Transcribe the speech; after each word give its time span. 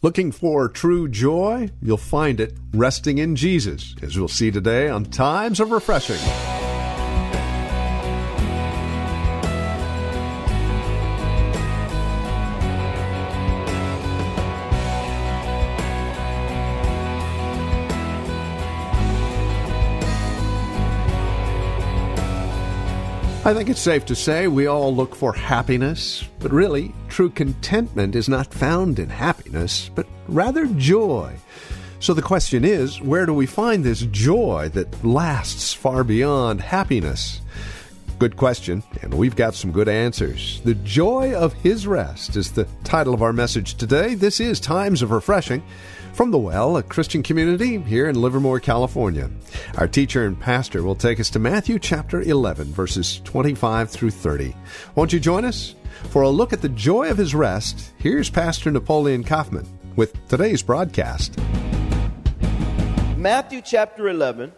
Looking 0.00 0.30
for 0.30 0.68
true 0.68 1.08
joy? 1.08 1.70
You'll 1.82 1.96
find 1.96 2.38
it 2.38 2.54
resting 2.72 3.18
in 3.18 3.34
Jesus, 3.34 3.96
as 4.00 4.16
we'll 4.16 4.28
see 4.28 4.52
today 4.52 4.88
on 4.88 5.06
Times 5.06 5.58
of 5.58 5.72
Refreshing. 5.72 6.57
I 23.48 23.54
think 23.54 23.70
it's 23.70 23.80
safe 23.80 24.04
to 24.04 24.14
say 24.14 24.46
we 24.46 24.66
all 24.66 24.94
look 24.94 25.14
for 25.14 25.32
happiness, 25.32 26.22
but 26.38 26.52
really, 26.52 26.94
true 27.08 27.30
contentment 27.30 28.14
is 28.14 28.28
not 28.28 28.52
found 28.52 28.98
in 28.98 29.08
happiness, 29.08 29.90
but 29.94 30.06
rather 30.28 30.66
joy. 30.66 31.34
So 31.98 32.12
the 32.12 32.20
question 32.20 32.62
is 32.62 33.00
where 33.00 33.24
do 33.24 33.32
we 33.32 33.46
find 33.46 33.82
this 33.82 34.02
joy 34.02 34.68
that 34.74 35.02
lasts 35.02 35.72
far 35.72 36.04
beyond 36.04 36.60
happiness? 36.60 37.40
Good 38.18 38.36
question, 38.36 38.82
and 39.00 39.14
we've 39.14 39.34
got 39.34 39.54
some 39.54 39.72
good 39.72 39.88
answers. 39.88 40.60
The 40.66 40.74
Joy 40.74 41.34
of 41.34 41.54
His 41.54 41.86
Rest 41.86 42.36
is 42.36 42.52
the 42.52 42.68
title 42.84 43.14
of 43.14 43.22
our 43.22 43.32
message 43.32 43.76
today. 43.76 44.14
This 44.14 44.40
is 44.40 44.60
Times 44.60 45.00
of 45.00 45.10
Refreshing 45.10 45.62
from 46.18 46.32
The 46.32 46.38
Well, 46.38 46.76
a 46.76 46.82
Christian 46.82 47.22
community 47.22 47.78
here 47.78 48.08
in 48.08 48.20
Livermore, 48.20 48.58
California. 48.58 49.30
Our 49.76 49.86
teacher 49.86 50.26
and 50.26 50.36
pastor 50.40 50.82
will 50.82 50.96
take 50.96 51.20
us 51.20 51.30
to 51.30 51.38
Matthew 51.38 51.78
chapter 51.78 52.20
11, 52.20 52.72
verses 52.72 53.20
25 53.22 53.88
through 53.88 54.10
30. 54.10 54.52
Won't 54.96 55.12
you 55.12 55.20
join 55.20 55.44
us? 55.44 55.76
For 56.10 56.22
a 56.22 56.28
look 56.28 56.52
at 56.52 56.60
the 56.60 56.70
joy 56.70 57.08
of 57.08 57.18
his 57.18 57.36
rest, 57.36 57.92
here's 57.98 58.30
Pastor 58.30 58.72
Napoleon 58.72 59.22
Kaufman 59.22 59.64
with 59.94 60.26
today's 60.26 60.60
broadcast. 60.60 61.38
Matthew 63.16 63.62
chapter 63.62 64.08
11, 64.08 64.50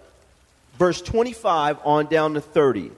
verse 0.79 1.03
25 1.03 1.81
on 1.85 2.07
down 2.07 2.33
to 2.33 2.41
30. 2.41 2.91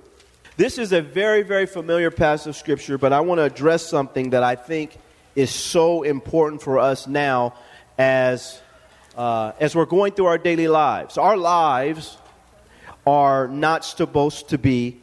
This 0.56 0.78
is 0.78 0.92
a 0.92 1.02
very, 1.02 1.42
very 1.42 1.66
familiar 1.66 2.12
passage 2.12 2.50
of 2.50 2.56
Scripture, 2.56 2.96
but 2.96 3.12
I 3.12 3.22
want 3.22 3.40
to 3.40 3.42
address 3.42 3.84
something 3.84 4.30
that 4.30 4.44
I 4.44 4.54
think 4.54 4.96
is 5.34 5.50
so 5.50 6.04
important 6.04 6.62
for 6.62 6.78
us 6.78 7.08
now 7.08 7.54
as, 7.98 8.60
uh, 9.16 9.52
as 9.60 9.74
we're 9.74 9.86
going 9.86 10.12
through 10.12 10.26
our 10.26 10.38
daily 10.38 10.68
lives. 10.68 11.18
Our 11.18 11.36
lives 11.36 12.16
are 13.06 13.48
not 13.48 13.84
supposed 13.84 14.50
to 14.50 14.58
be 14.58 15.00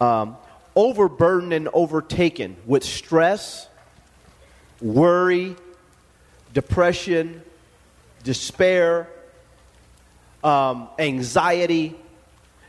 um, 0.00 0.36
overburdened 0.74 1.52
and 1.52 1.68
overtaken 1.72 2.56
with 2.66 2.84
stress, 2.84 3.68
worry, 4.80 5.56
depression, 6.52 7.42
despair, 8.24 9.08
um, 10.42 10.88
anxiety. 10.98 11.94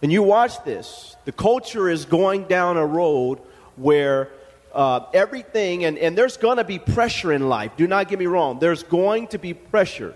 And 0.02 0.12
you 0.12 0.24
watch 0.24 0.64
this. 0.64 1.16
The 1.26 1.32
culture 1.32 1.90
is 1.90 2.06
going 2.06 2.46
down 2.46 2.78
a 2.78 2.86
road 2.86 3.40
where 3.76 4.30
uh, 4.74 5.06
everything, 5.14 5.86
and, 5.86 5.98
and 5.98 6.18
there's 6.18 6.38
going 6.38 6.58
to 6.58 6.64
be 6.64 6.80
pressure 6.80 7.32
in 7.32 7.48
life. 7.50 7.72
Do 7.78 7.88
not 7.88 8.08
get 8.08 8.20
me 8.20 8.26
wrong. 8.26 8.60
There's 8.60 8.84
going 8.84 9.28
to 9.28 9.38
be 9.38 9.54
pressure. 9.54 10.16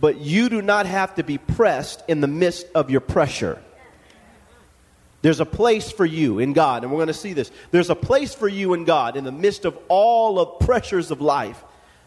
But 0.00 0.18
you 0.18 0.48
do 0.48 0.60
not 0.60 0.86
have 0.86 1.14
to 1.16 1.22
be 1.22 1.38
pressed 1.38 2.02
in 2.08 2.20
the 2.20 2.26
midst 2.26 2.66
of 2.74 2.90
your 2.90 3.00
pressure. 3.00 3.62
There's 5.22 5.40
a 5.40 5.46
place 5.46 5.90
for 5.90 6.04
you 6.04 6.38
in 6.38 6.52
God, 6.52 6.82
and 6.82 6.92
we're 6.92 6.98
going 6.98 7.06
to 7.06 7.14
see 7.14 7.32
this. 7.32 7.50
There's 7.70 7.90
a 7.90 7.94
place 7.94 8.34
for 8.34 8.48
you 8.48 8.74
in 8.74 8.84
God 8.84 9.16
in 9.16 9.24
the 9.24 9.32
midst 9.32 9.64
of 9.64 9.78
all 9.88 10.38
of 10.38 10.60
pressures 10.60 11.10
of 11.10 11.20
life 11.20 11.62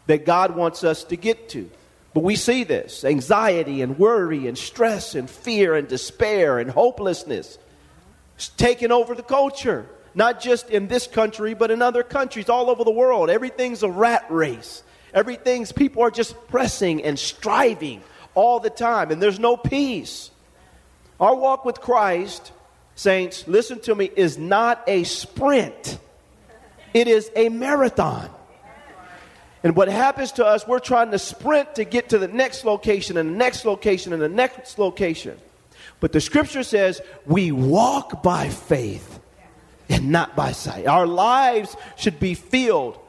that 0.06 0.26
God 0.26 0.56
wants 0.56 0.84
us 0.84 1.04
to 1.06 1.16
get 1.16 1.50
to. 1.50 1.70
But 2.14 2.24
we 2.24 2.36
see 2.36 2.64
this 2.64 3.04
anxiety 3.04 3.82
and 3.82 3.98
worry 3.98 4.48
and 4.48 4.58
stress 4.58 5.16
and 5.16 5.30
fear 5.30 5.76
and 5.76 5.88
despair 5.88 6.60
and 6.60 6.70
hopelessness 6.70 7.58
taking 8.58 8.92
over 8.92 9.16
the 9.16 9.24
culture 9.24 9.88
not 10.18 10.40
just 10.42 10.72
in 10.72 10.88
this 10.88 11.06
country, 11.06 11.54
but 11.54 11.70
in 11.70 11.84
other 11.84 12.02
countries 12.02 12.50
all 12.50 12.72
over 12.72 12.84
the 12.84 12.92
world. 12.92 13.30
Everything's 13.30 13.84
a 13.84 13.90
rat 13.90 14.26
race. 14.30 14.82
Everything's, 15.14 15.72
people 15.72 16.02
are 16.02 16.10
just 16.10 16.36
pressing 16.48 17.04
and 17.04 17.20
striving 17.20 18.02
all 18.34 18.60
the 18.60 18.72
time, 18.72 19.12
and 19.12 19.22
there's 19.22 19.40
no 19.40 19.56
peace. 19.56 20.32
Our 21.20 21.36
walk 21.36 21.66
with 21.66 21.82
Christ, 21.82 22.52
saints, 22.96 23.48
listen 23.48 23.80
to 23.82 23.94
me, 23.94 24.10
is 24.16 24.40
not 24.40 24.84
a 24.88 25.04
sprint, 25.04 26.00
it 26.96 27.08
is 27.08 27.30
a 27.36 27.50
marathon. 27.50 28.32
And 29.64 29.76
what 29.76 29.88
happens 29.88 30.32
to 30.34 30.46
us, 30.46 30.68
we're 30.68 30.80
trying 30.80 31.12
to 31.12 31.20
sprint 31.20 31.76
to 31.76 31.84
get 31.84 32.10
to 32.10 32.18
the 32.18 32.28
next 32.28 32.66
location 32.66 33.18
and 33.18 33.30
the 33.30 33.38
next 33.38 33.66
location 33.66 34.14
and 34.14 34.22
the 34.22 34.30
next 34.30 34.80
location. 34.80 35.38
But 36.00 36.12
the 36.12 36.22
scripture 36.22 36.64
says 36.64 37.02
we 37.28 37.52
walk 37.52 38.24
by 38.24 38.50
faith 38.50 39.17
and 39.90 40.12
not 40.12 40.36
by 40.36 40.52
sight. 40.52 40.88
Our 40.88 41.08
lives 41.08 41.76
should 41.96 42.20
be 42.20 42.34
filled 42.34 43.00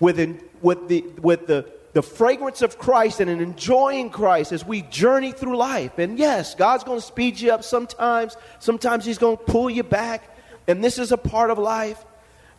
with, 0.00 0.18
in, 0.18 0.40
with, 0.62 0.88
the, 0.88 1.04
with 1.20 1.46
the, 1.46 1.70
the 1.92 2.02
fragrance 2.02 2.62
of 2.62 2.78
Christ 2.78 3.20
and 3.20 3.30
in 3.30 3.40
enjoying 3.40 4.10
Christ 4.10 4.52
as 4.52 4.64
we 4.64 4.82
journey 4.82 5.32
through 5.32 5.56
life. 5.56 5.98
And 5.98 6.18
yes, 6.18 6.54
God's 6.54 6.84
going 6.84 7.00
to 7.00 7.06
speed 7.06 7.40
you 7.40 7.52
up 7.52 7.64
sometimes, 7.64 8.36
sometimes 8.58 9.04
He's 9.04 9.18
going 9.18 9.36
to 9.36 9.42
pull 9.44 9.70
you 9.70 9.82
back, 9.82 10.36
and 10.66 10.82
this 10.82 10.98
is 10.98 11.12
a 11.12 11.16
part 11.16 11.50
of 11.50 11.58
life. 11.58 12.04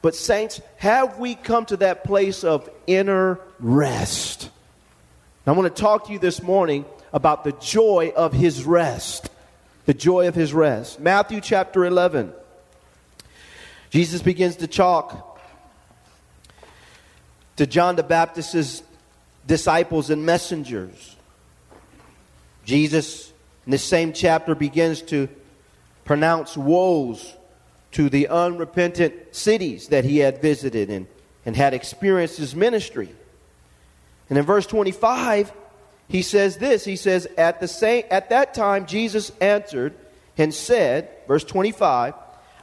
But, 0.01 0.15
saints, 0.15 0.61
have 0.77 1.19
we 1.19 1.35
come 1.35 1.65
to 1.65 1.77
that 1.77 2.05
place 2.05 2.45
of 2.45 2.69
inner 2.87 3.39
rest? 3.59 4.49
I 5.45 5.51
want 5.51 5.73
to 5.73 5.81
talk 5.81 6.05
to 6.05 6.13
you 6.13 6.19
this 6.19 6.41
morning 6.41 6.85
about 7.11 7.43
the 7.43 7.51
joy 7.53 8.13
of 8.15 8.33
His 8.33 8.63
rest. 8.63 9.29
The 9.85 9.93
joy 9.93 10.27
of 10.27 10.35
His 10.35 10.53
rest. 10.53 10.99
Matthew 10.99 11.41
chapter 11.41 11.85
11. 11.85 12.31
Jesus 13.89 14.21
begins 14.21 14.57
to 14.57 14.67
talk 14.67 15.39
to 17.55 17.65
John 17.65 17.95
the 17.95 18.03
Baptist's 18.03 18.83
disciples 19.47 20.11
and 20.11 20.25
messengers. 20.25 21.15
Jesus, 22.65 23.33
in 23.65 23.71
the 23.71 23.79
same 23.79 24.13
chapter, 24.13 24.53
begins 24.53 25.01
to 25.03 25.27
pronounce 26.05 26.55
woes 26.55 27.35
to 27.91 28.09
the 28.09 28.27
unrepentant 28.27 29.35
cities 29.35 29.87
that 29.87 30.05
he 30.05 30.19
had 30.19 30.39
visited 30.39 30.91
and, 30.91 31.07
and 31.43 31.55
had 31.55 31.73
experienced 31.73 32.37
his 32.37 32.55
ministry. 32.55 33.09
And 34.29 34.37
in 34.37 34.45
verse 34.45 34.67
25, 34.67 35.51
he 36.07 36.21
says 36.21 36.57
this 36.57 36.85
He 36.85 36.95
says, 36.95 37.27
At, 37.37 37.59
the 37.59 37.67
same, 37.67 38.03
at 38.11 38.29
that 38.29 38.53
time, 38.53 38.85
Jesus 38.85 39.31
answered 39.41 39.95
and 40.37 40.53
said, 40.53 41.09
verse 41.27 41.43
25, 41.43 42.13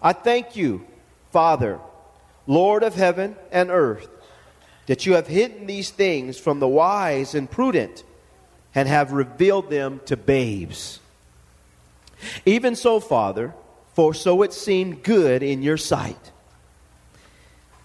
I 0.01 0.13
thank 0.13 0.55
you 0.55 0.87
Father, 1.37 1.79
Lord 2.47 2.83
of 2.83 2.95
heaven 2.95 3.37
and 3.53 3.69
earth, 3.71 4.09
that 4.87 5.05
you 5.05 5.17
have 5.17 5.27
hidden 5.27 5.67
these 5.67 5.91
things 5.91 6.39
from 6.39 6.61
the 6.61 6.67
wise 6.67 7.35
and 7.35 7.51
prudent 7.51 8.05
and 8.75 8.89
have 8.89 9.13
revealed 9.13 9.69
them 9.69 10.01
to 10.07 10.17
babes. 10.17 10.99
Even 12.47 12.75
so, 12.75 13.01
Father, 13.01 13.53
for 13.93 14.15
so 14.15 14.41
it 14.41 14.55
seemed 14.55 15.03
good 15.03 15.43
in 15.43 15.61
your 15.61 15.77
sight. 15.77 16.33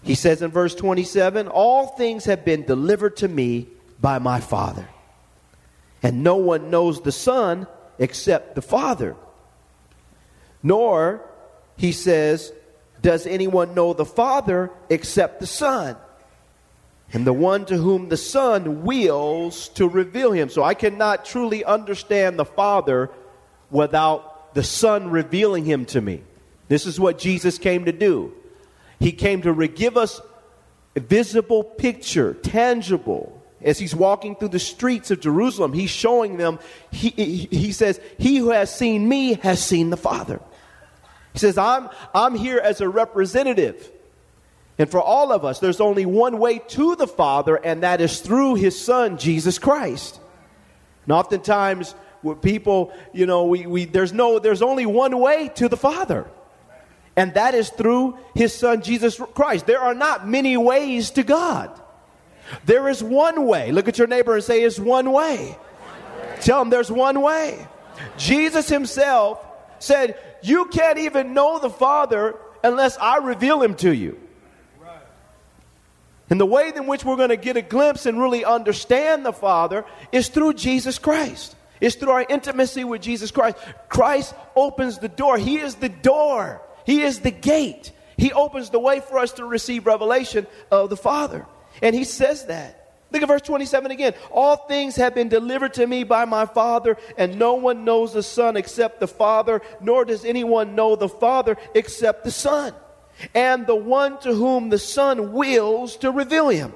He 0.01 0.15
says 0.15 0.42
in 0.42 0.50
verse 0.50 0.74
27 0.74 1.50
All 1.50 1.88
things 1.88 2.24
have 2.24 2.45
been 2.45 2.63
delivered 2.63 3.18
to 3.18 3.27
me 3.27 3.68
by 4.00 4.18
my 4.19 4.39
Father, 4.39 4.88
and 6.01 6.24
no 6.24 6.38
one 6.38 6.69
knows 6.69 7.01
the 7.01 7.12
Son 7.12 7.68
except 8.00 8.56
the 8.56 8.62
Father. 8.62 9.18
Nor, 10.63 11.19
he 11.75 11.92
says, 11.92 12.53
does 13.01 13.25
anyone 13.25 13.74
know 13.74 13.94
the 13.94 14.06
Father 14.06 14.71
except 14.89 15.39
the 15.39 15.48
Son? 15.48 15.95
And 17.13 17.27
the 17.27 17.33
one 17.33 17.65
to 17.65 17.77
whom 17.77 18.09
the 18.09 18.18
Son 18.18 18.83
wills 18.83 19.69
to 19.69 19.88
reveal 19.88 20.31
him. 20.31 20.50
So 20.50 20.63
I 20.63 20.74
cannot 20.74 21.25
truly 21.25 21.65
understand 21.65 22.39
the 22.39 22.45
Father 22.45 23.09
without 23.69 24.53
the 24.53 24.63
Son 24.63 25.09
revealing 25.09 25.65
him 25.65 25.86
to 25.88 26.01
me. 26.01 26.21
This 26.68 26.86
is 26.86 27.00
what 27.00 27.18
Jesus 27.18 27.57
came 27.57 27.86
to 27.86 27.92
do. 27.92 28.33
He 29.00 29.12
came 29.12 29.42
to 29.42 29.68
give 29.68 29.98
us 29.98 30.21
a 30.95 31.00
visible 31.00 31.63
picture, 31.63 32.33
tangible, 32.36 33.42
as 33.63 33.77
he's 33.77 33.95
walking 33.95 34.36
through 34.36 34.50
the 34.50 34.59
streets 34.59 35.12
of 35.12 35.19
Jerusalem, 35.19 35.74
he's 35.74 35.89
showing 35.89 36.38
them, 36.38 36.59
he, 36.92 37.09
he, 37.09 37.48
he, 37.51 37.71
says, 37.71 38.00
He 38.18 38.38
who 38.38 38.50
has 38.51 38.74
seen 38.74 39.07
me 39.07 39.36
has 39.36 39.63
seen 39.63 39.89
the 39.89 39.98
Father. 39.98 40.42
He 41.33 41.39
says, 41.39 41.57
I'm, 41.57 41.89
I'm 42.13 42.36
here 42.36 42.60
as 42.60 42.81
a 42.81 42.89
representative. 42.89 43.92
And 44.78 44.89
for 44.89 45.01
all 45.01 45.31
of 45.31 45.45
us, 45.45 45.60
there's 45.60 45.80
only 45.80 46.06
one 46.06 46.39
way 46.39 46.60
to 46.69 46.95
the 46.95 47.07
Father, 47.07 47.56
and 47.56 47.83
that 47.83 48.01
is 48.01 48.19
through 48.19 48.56
his 48.56 48.80
Son, 48.80 49.18
Jesus 49.18 49.60
Christ. 49.60 50.19
And 51.06 51.13
oftentimes, 51.13 51.94
with 52.24 52.42
people, 52.42 52.94
you 53.13 53.25
know, 53.25 53.45
we, 53.45 53.66
we, 53.66 53.86
there's, 53.86 54.13
no, 54.13 54.39
there's 54.39 54.62
only 54.62 54.86
one 54.86 55.19
way 55.19 55.50
to 55.56 55.69
the 55.69 55.78
Father, 55.78 56.28
and 57.16 57.34
that 57.36 57.54
is 57.54 57.69
through 57.69 58.18
his 58.34 58.54
Son, 58.54 58.81
Jesus 58.81 59.19
Christ. 59.34 59.66
There 59.68 59.80
are 59.80 59.94
not 59.94 60.27
many 60.27 60.57
ways 60.57 61.12
to 61.12 61.24
God. 61.24 61.80
There 62.66 62.89
is 62.89 63.04
one 63.04 63.45
way. 63.45 63.72
Look 63.72 63.88
at 63.88 63.98
your 63.98 64.07
neighbor 64.07 64.36
and 64.36 64.44
say, 64.44 64.63
It's 64.63 64.80
one 64.80 65.12
way. 65.12 65.57
Tell 66.42 66.62
him 66.62 66.69
there's 66.69 66.92
one 66.92 67.22
way. 67.22 67.68
Jesus 68.18 68.68
himself 68.68 69.45
said, 69.80 70.18
You 70.43 70.65
can't 70.65 70.99
even 70.99 71.33
know 71.33 71.59
the 71.59 71.69
Father 71.69 72.35
unless 72.63 72.97
I 72.97 73.17
reveal 73.17 73.61
him 73.61 73.75
to 73.75 73.93
you. 73.93 74.19
And 76.29 76.39
the 76.39 76.45
way 76.45 76.71
in 76.73 76.88
which 76.88 77.03
we're 77.03 77.17
going 77.17 77.29
to 77.29 77.38
get 77.38 77.57
a 77.57 77.61
glimpse 77.61 78.05
and 78.05 78.19
really 78.19 78.45
understand 78.45 79.25
the 79.25 79.33
Father 79.33 79.83
is 80.13 80.29
through 80.29 80.53
Jesus 80.53 80.97
Christ. 80.97 81.55
It's 81.81 81.95
through 81.95 82.11
our 82.11 82.25
intimacy 82.27 82.85
with 82.85 83.01
Jesus 83.01 83.31
Christ. 83.31 83.57
Christ 83.89 84.33
opens 84.55 84.99
the 84.99 85.09
door. 85.09 85.38
He 85.38 85.57
is 85.57 85.75
the 85.75 85.89
door. 85.89 86.61
He 86.85 87.01
is 87.01 87.19
the 87.19 87.31
gate. 87.31 87.91
He 88.17 88.31
opens 88.31 88.69
the 88.69 88.79
way 88.79 89.01
for 89.01 89.17
us 89.17 89.33
to 89.33 89.45
receive 89.45 89.85
revelation 89.85 90.47
of 90.71 90.89
the 90.89 90.95
Father. 90.95 91.45
And 91.81 91.93
he 91.93 92.05
says 92.05 92.45
that. 92.45 92.81
Look 93.12 93.22
at 93.22 93.28
verse 93.28 93.42
27 93.42 93.92
again. 93.92 94.13
All 94.31 94.56
things 94.56 94.96
have 94.96 95.13
been 95.13 95.28
delivered 95.28 95.74
to 95.75 95.86
me 95.86 96.04
by 96.04 96.25
my 96.25 96.46
Father, 96.46 96.98
and 97.18 97.38
no 97.38 97.56
one 97.56 97.84
knows 97.84 98.13
the 98.13 98.24
Son 98.24 98.56
except 98.56 99.00
the 99.00 99.08
Father, 99.08 99.62
nor 99.81 100.06
does 100.06 100.24
anyone 100.24 100.75
know 100.75 100.96
the 100.96 101.10
Father 101.10 101.58
except 101.75 102.24
the 102.24 102.31
Son, 102.31 102.74
and 103.36 103.68
the 103.68 103.75
one 103.75 104.18
to 104.19 104.34
whom 104.34 104.69
the 104.69 104.80
Son 104.80 105.34
wills 105.34 105.98
to 105.98 106.12
reveal 106.12 106.50
him. 106.50 106.74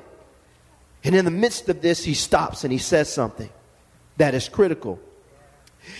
And 1.05 1.15
in 1.15 1.23
the 1.23 1.31
midst 1.31 1.69
of 1.69 1.81
this, 1.81 2.03
he 2.03 2.15
stops 2.15 2.63
and 2.63 2.73
he 2.73 2.79
says 2.79 3.13
something 3.13 3.49
that 4.17 4.33
is 4.33 4.49
critical. 4.49 4.99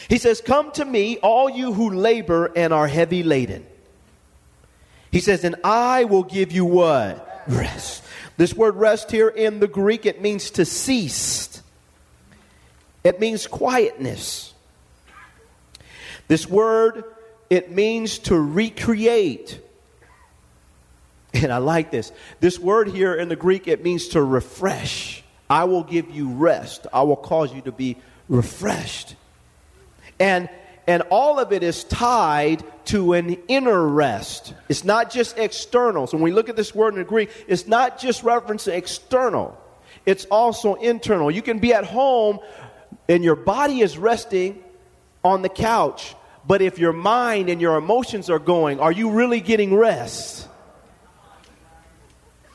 He 0.10 0.18
says, 0.18 0.42
Come 0.42 0.72
to 0.74 0.84
me, 0.84 1.18
all 1.18 1.50
you 1.50 1.74
who 1.74 1.92
labor 1.92 2.52
and 2.56 2.74
are 2.74 2.88
heavy 2.88 3.24
laden. 3.24 3.66
He 5.12 5.22
says, 5.22 5.44
And 5.44 5.56
I 5.64 6.06
will 6.06 6.24
give 6.24 6.52
you 6.52 6.66
what? 6.66 7.44
Rest. 7.48 8.04
This 8.38 8.54
word 8.54 8.76
rest 8.76 9.12
here 9.12 9.30
in 9.30 9.60
the 9.60 9.68
Greek, 9.68 10.06
it 10.06 10.22
means 10.22 10.52
to 10.52 10.66
cease, 10.66 11.62
it 13.04 13.20
means 13.20 13.48
quietness. 13.48 14.54
This 16.28 16.50
word, 16.50 17.04
it 17.50 17.72
means 17.72 18.18
to 18.20 18.40
recreate. 18.40 19.62
And 21.34 21.52
I 21.52 21.58
like 21.58 21.92
this. 21.92 22.12
This 22.40 22.58
word 22.58 22.88
here 22.88 23.14
in 23.14 23.30
the 23.30 23.36
Greek, 23.36 23.68
it 23.68 23.84
means 23.84 24.08
to 24.10 24.24
refresh. 24.24 25.24
I 25.50 25.66
will 25.66 25.84
give 25.84 26.10
you 26.10 26.30
rest. 26.30 26.88
I 26.92 27.04
will 27.04 27.16
cause 27.16 27.54
you 27.54 27.62
to 27.62 27.72
be 27.72 27.98
refreshed. 28.28 29.16
And 30.20 30.50
and 30.88 31.04
all 31.10 31.40
of 31.40 31.52
it 31.52 31.64
is 31.64 31.84
tied 31.84 32.64
to 32.86 33.14
an 33.14 33.38
inner 33.48 33.88
rest. 33.88 34.54
It's 34.70 34.84
not 34.84 35.10
just 35.10 35.38
external. 35.38 36.08
So 36.08 36.18
when 36.18 36.24
we 36.24 36.32
look 36.32 36.50
at 36.50 36.56
this 36.56 36.76
word 36.76 36.94
in 36.94 37.00
the 37.00 37.06
Greek, 37.06 37.32
it's 37.48 37.68
not 37.68 38.00
just 38.00 38.24
reference 38.24 38.66
to 38.66 38.76
external, 38.76 39.60
it's 40.06 40.26
also 40.26 40.76
internal. 40.76 41.32
You 41.32 41.42
can 41.42 41.60
be 41.60 41.74
at 41.74 41.86
home 41.86 42.40
and 43.10 43.24
your 43.24 43.36
body 43.36 43.82
is 43.82 43.98
resting 43.98 44.64
on 45.24 45.42
the 45.42 45.50
couch, 45.50 46.16
but 46.48 46.62
if 46.62 46.78
your 46.78 46.94
mind 46.94 47.50
and 47.50 47.60
your 47.60 47.78
emotions 47.78 48.30
are 48.30 48.40
going, 48.40 48.80
are 48.80 48.92
you 48.92 49.12
really 49.12 49.42
getting 49.42 49.76
rest? 49.76 50.48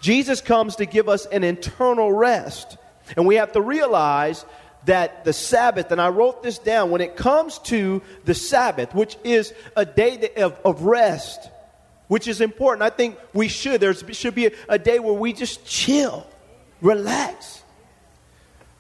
Jesus 0.01 0.41
comes 0.41 0.77
to 0.77 0.87
give 0.87 1.09
us 1.09 1.27
an 1.27 1.45
internal 1.45 2.13
rest. 2.13 2.79
And 3.17 3.27
we 3.27 3.35
have 3.37 3.53
to 3.53 3.61
realize 3.61 4.45
that 4.87 5.25
the 5.25 5.33
Sabbath, 5.33 5.93
and 5.93 6.01
I 6.01 6.09
wrote 6.09 6.43
this 6.43 6.59
down, 6.59 6.91
when 6.91 7.01
it 7.01 7.17
comes 7.17 7.59
to 7.61 8.03
the 8.25 8.35
Sabbath, 8.35 8.95
which 8.95 9.17
is 9.25 9.53
a 9.77 9.85
day 9.85 10.31
of, 10.37 10.59
of 10.65 10.83
rest, 10.83 11.49
which 12.09 12.27
is 12.27 12.41
important, 12.41 12.83
I 12.83 12.91
think 12.91 13.19
we 13.33 13.49
should. 13.49 13.81
There 13.81 13.95
should 13.95 14.35
be 14.35 14.47
a, 14.47 14.53
a 14.69 14.79
day 14.79 14.99
where 14.99 15.15
we 15.15 15.33
just 15.33 15.65
chill, 15.67 16.27
relax. 16.81 17.63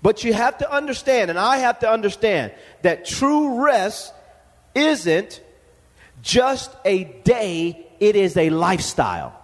But 0.02 0.24
you 0.24 0.32
have 0.32 0.58
to 0.58 0.72
understand, 0.72 1.30
and 1.30 1.38
I 1.38 1.58
have 1.58 1.80
to 1.80 1.90
understand, 1.90 2.52
that 2.82 3.04
true 3.04 3.64
rest 3.64 4.14
isn't 4.74 5.40
just 6.22 6.74
a 6.84 7.04
day, 7.04 7.86
it 8.00 8.16
is 8.16 8.36
a 8.36 8.50
lifestyle. 8.50 9.39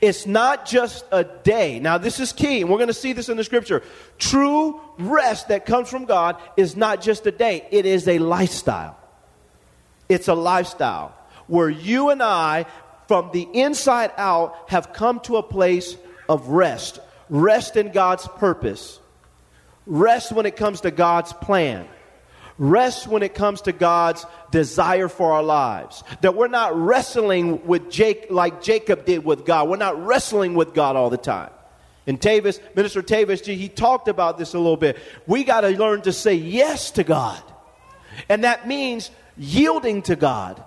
It's 0.00 0.26
not 0.26 0.66
just 0.66 1.04
a 1.12 1.24
day. 1.24 1.78
Now, 1.78 1.98
this 1.98 2.18
is 2.20 2.32
key, 2.32 2.62
and 2.62 2.70
we're 2.70 2.78
going 2.78 2.88
to 2.88 2.94
see 2.94 3.12
this 3.12 3.28
in 3.28 3.36
the 3.36 3.44
scripture. 3.44 3.82
True 4.18 4.80
rest 4.98 5.48
that 5.48 5.66
comes 5.66 5.88
from 5.88 6.04
God 6.04 6.36
is 6.56 6.76
not 6.76 7.00
just 7.00 7.26
a 7.26 7.30
day, 7.30 7.66
it 7.70 7.86
is 7.86 8.08
a 8.08 8.18
lifestyle. 8.18 8.98
It's 10.08 10.28
a 10.28 10.34
lifestyle 10.34 11.14
where 11.46 11.68
you 11.68 12.10
and 12.10 12.22
I, 12.22 12.66
from 13.08 13.30
the 13.32 13.46
inside 13.52 14.12
out, 14.16 14.70
have 14.70 14.92
come 14.92 15.20
to 15.20 15.36
a 15.36 15.42
place 15.42 15.96
of 16.28 16.48
rest. 16.48 17.00
Rest 17.28 17.76
in 17.76 17.90
God's 17.90 18.26
purpose, 18.28 19.00
rest 19.84 20.30
when 20.30 20.46
it 20.46 20.56
comes 20.56 20.82
to 20.82 20.92
God's 20.92 21.32
plan 21.32 21.88
Rest 22.58 23.06
when 23.06 23.22
it 23.22 23.34
comes 23.34 23.62
to 23.62 23.72
God's 23.72 24.24
desire 24.50 25.08
for 25.08 25.32
our 25.32 25.42
lives. 25.42 26.02
That 26.22 26.34
we're 26.34 26.48
not 26.48 26.76
wrestling 26.76 27.66
with 27.66 27.90
Jake 27.90 28.28
like 28.30 28.62
Jacob 28.62 29.04
did 29.04 29.24
with 29.24 29.44
God. 29.44 29.68
We're 29.68 29.76
not 29.76 30.04
wrestling 30.04 30.54
with 30.54 30.72
God 30.72 30.96
all 30.96 31.10
the 31.10 31.18
time. 31.18 31.50
And 32.06 32.20
Tavis, 32.20 32.60
Minister 32.74 33.02
Tavis, 33.02 33.44
he 33.44 33.68
talked 33.68 34.08
about 34.08 34.38
this 34.38 34.54
a 34.54 34.58
little 34.58 34.76
bit. 34.76 34.96
We 35.26 35.44
got 35.44 35.62
to 35.62 35.70
learn 35.70 36.02
to 36.02 36.12
say 36.12 36.34
yes 36.34 36.92
to 36.92 37.04
God. 37.04 37.42
And 38.28 38.44
that 38.44 38.66
means 38.66 39.10
yielding 39.36 40.02
to 40.02 40.16
God. 40.16 40.62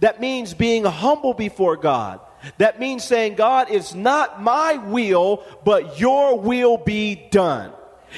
That 0.00 0.20
means 0.20 0.54
being 0.54 0.84
humble 0.84 1.34
before 1.34 1.76
God. 1.76 2.20
That 2.58 2.78
means 2.78 3.02
saying, 3.02 3.34
God, 3.34 3.68
it's 3.70 3.94
not 3.94 4.42
my 4.42 4.76
will, 4.76 5.42
but 5.64 5.98
your 5.98 6.38
will 6.38 6.76
be 6.76 7.14
done. 7.30 7.72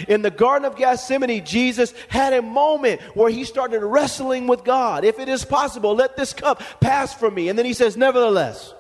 In 0.06 0.22
the 0.22 0.30
Garden 0.30 0.64
of 0.64 0.76
Gethsemane, 0.76 1.44
Jesus 1.44 1.92
had 2.08 2.32
a 2.32 2.42
moment 2.42 3.00
where 3.14 3.30
he 3.30 3.44
started 3.44 3.80
wrestling 3.80 4.46
with 4.46 4.64
God. 4.64 5.04
If 5.04 5.18
it 5.18 5.28
is 5.28 5.44
possible, 5.44 5.94
let 5.94 6.16
this 6.16 6.32
cup 6.32 6.62
pass 6.80 7.14
from 7.14 7.34
me. 7.34 7.48
And 7.48 7.58
then 7.58 7.66
he 7.66 7.72
says, 7.72 7.96
Nevertheless, 7.96 8.74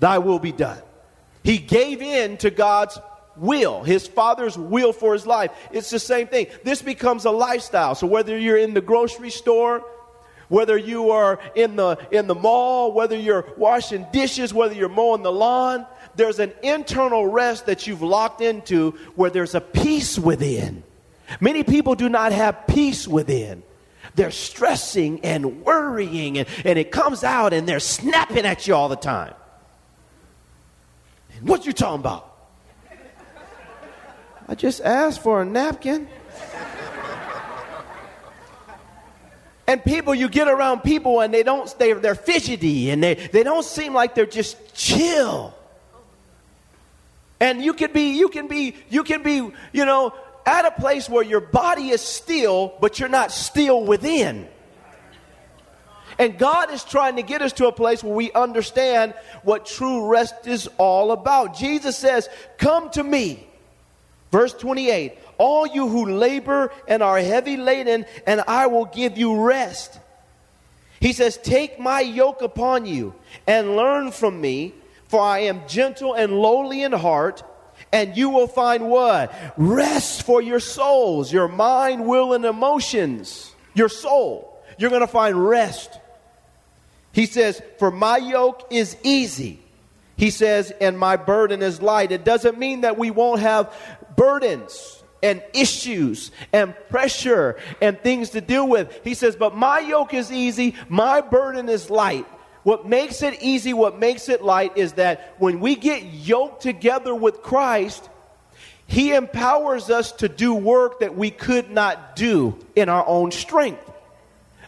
thy 0.00 0.18
will 0.18 0.38
be 0.38 0.52
done. 0.52 0.80
He 1.42 1.58
gave 1.58 2.02
in 2.02 2.36
to 2.38 2.50
God's 2.50 2.98
will, 3.36 3.82
his 3.82 4.06
father's 4.06 4.56
will 4.56 4.92
for 4.92 5.12
his 5.12 5.26
life. 5.26 5.50
It's 5.72 5.90
the 5.90 5.98
same 5.98 6.26
thing. 6.26 6.48
This 6.64 6.82
becomes 6.82 7.24
a 7.24 7.30
lifestyle. 7.30 7.94
So 7.94 8.06
whether 8.06 8.36
you're 8.36 8.56
in 8.56 8.74
the 8.74 8.80
grocery 8.80 9.30
store, 9.30 9.84
whether 10.48 10.76
you 10.76 11.10
are 11.10 11.40
in 11.54 11.76
the 11.76 11.98
in 12.10 12.26
the 12.26 12.34
mall, 12.34 12.92
whether 12.92 13.16
you're 13.16 13.46
washing 13.56 14.06
dishes, 14.12 14.54
whether 14.54 14.74
you're 14.74 14.88
mowing 14.88 15.22
the 15.22 15.32
lawn, 15.32 15.86
there's 16.16 16.38
an 16.38 16.52
internal 16.62 17.26
rest 17.26 17.66
that 17.66 17.86
you've 17.86 18.02
locked 18.02 18.40
into 18.40 18.92
where 19.14 19.30
there's 19.30 19.54
a 19.54 19.60
peace 19.60 20.18
within. 20.18 20.82
Many 21.40 21.62
people 21.62 21.94
do 21.94 22.08
not 22.08 22.32
have 22.32 22.66
peace 22.66 23.06
within. 23.06 23.62
They're 24.14 24.30
stressing 24.30 25.20
and 25.20 25.62
worrying, 25.62 26.38
and, 26.38 26.48
and 26.64 26.78
it 26.78 26.90
comes 26.90 27.22
out 27.22 27.52
and 27.52 27.68
they're 27.68 27.80
snapping 27.80 28.46
at 28.46 28.66
you 28.66 28.74
all 28.74 28.88
the 28.88 28.96
time. 28.96 29.34
what 31.42 31.66
you 31.66 31.72
talking 31.72 32.00
about? 32.00 32.32
I 34.48 34.54
just 34.54 34.80
asked 34.80 35.22
for 35.22 35.42
a 35.42 35.44
napkin. 35.44 36.08
And 39.68 39.84
people, 39.84 40.14
you 40.14 40.28
get 40.28 40.46
around 40.46 40.82
people 40.82 41.20
and 41.20 41.34
they 41.34 41.42
don't, 41.42 41.76
they, 41.78 41.92
they're 41.92 42.14
fidgety 42.14 42.90
and 42.90 43.02
they, 43.02 43.14
they 43.14 43.42
don't 43.42 43.64
seem 43.64 43.94
like 43.94 44.14
they're 44.14 44.24
just 44.24 44.74
chill. 44.74 45.52
And 47.46 47.62
you 47.62 47.74
can 47.74 47.92
be, 47.92 48.18
you 48.18 48.28
can 48.28 48.48
be, 48.48 48.74
you 48.88 49.04
can 49.04 49.22
be, 49.22 49.36
you 49.72 49.84
know, 49.84 50.12
at 50.44 50.64
a 50.64 50.72
place 50.72 51.08
where 51.08 51.22
your 51.22 51.40
body 51.40 51.90
is 51.90 52.00
still, 52.00 52.74
but 52.80 52.98
you're 52.98 53.08
not 53.08 53.30
still 53.30 53.84
within. 53.84 54.48
And 56.18 56.36
God 56.40 56.72
is 56.72 56.82
trying 56.82 57.14
to 57.16 57.22
get 57.22 57.42
us 57.42 57.52
to 57.52 57.68
a 57.68 57.72
place 57.72 58.02
where 58.02 58.12
we 58.12 58.32
understand 58.32 59.14
what 59.44 59.64
true 59.64 60.08
rest 60.08 60.48
is 60.48 60.68
all 60.76 61.12
about. 61.12 61.56
Jesus 61.56 61.96
says, 61.96 62.28
Come 62.58 62.90
to 62.90 63.04
me. 63.04 63.46
Verse 64.32 64.52
28 64.52 65.16
All 65.38 65.68
you 65.68 65.86
who 65.86 66.16
labor 66.18 66.72
and 66.88 67.00
are 67.00 67.18
heavy 67.18 67.56
laden, 67.56 68.06
and 68.26 68.42
I 68.48 68.66
will 68.66 68.86
give 68.86 69.16
you 69.16 69.40
rest. 69.40 70.00
He 70.98 71.12
says, 71.12 71.36
Take 71.36 71.78
my 71.78 72.00
yoke 72.00 72.42
upon 72.42 72.86
you 72.86 73.14
and 73.46 73.76
learn 73.76 74.10
from 74.10 74.40
me 74.40 74.74
for 75.08 75.20
I 75.20 75.40
am 75.40 75.66
gentle 75.68 76.14
and 76.14 76.32
lowly 76.32 76.82
in 76.82 76.92
heart, 76.92 77.42
And 77.92 78.16
you 78.16 78.30
will 78.30 78.48
find 78.48 78.88
what? 78.88 79.32
Rest 79.56 80.24
for 80.24 80.42
your 80.42 80.60
souls, 80.60 81.32
your 81.32 81.48
mind, 81.48 82.06
will, 82.06 82.32
and 82.32 82.44
emotions, 82.44 83.54
your 83.74 83.88
soul. 83.88 84.58
You're 84.78 84.90
going 84.90 85.02
to 85.02 85.06
find 85.06 85.48
rest. 85.48 86.00
He 87.12 87.26
says, 87.26 87.62
For 87.78 87.90
my 87.90 88.16
yoke 88.16 88.66
is 88.70 88.96
easy. 89.02 89.60
He 90.16 90.30
says, 90.30 90.72
and 90.80 90.98
my 90.98 91.16
burden 91.16 91.62
is 91.62 91.82
light. 91.82 92.10
It 92.10 92.24
doesn't 92.24 92.58
mean 92.58 92.82
that 92.82 92.98
we 92.98 93.10
won't 93.10 93.40
have 93.40 93.72
burdens 94.16 95.02
and 95.22 95.42
issues 95.52 96.30
and 96.52 96.74
pressure 96.88 97.58
and 97.82 98.00
things 98.00 98.30
to 98.30 98.40
deal 98.40 98.66
with. 98.66 99.00
He 99.04 99.14
says, 99.14 99.36
But 99.36 99.54
my 99.56 99.80
yoke 99.80 100.14
is 100.14 100.32
easy, 100.32 100.74
my 100.88 101.20
burden 101.20 101.68
is 101.68 101.90
light. 101.90 102.26
What 102.66 102.84
makes 102.84 103.22
it 103.22 103.40
easy, 103.44 103.72
what 103.72 104.00
makes 104.00 104.28
it 104.28 104.42
light 104.42 104.76
is 104.76 104.94
that 104.94 105.36
when 105.38 105.60
we 105.60 105.76
get 105.76 106.02
yoked 106.02 106.62
together 106.62 107.14
with 107.14 107.40
Christ, 107.40 108.10
He 108.88 109.12
empowers 109.14 109.88
us 109.88 110.10
to 110.14 110.28
do 110.28 110.52
work 110.52 110.98
that 110.98 111.14
we 111.14 111.30
could 111.30 111.70
not 111.70 112.16
do 112.16 112.58
in 112.74 112.88
our 112.88 113.06
own 113.06 113.30
strength. 113.30 113.88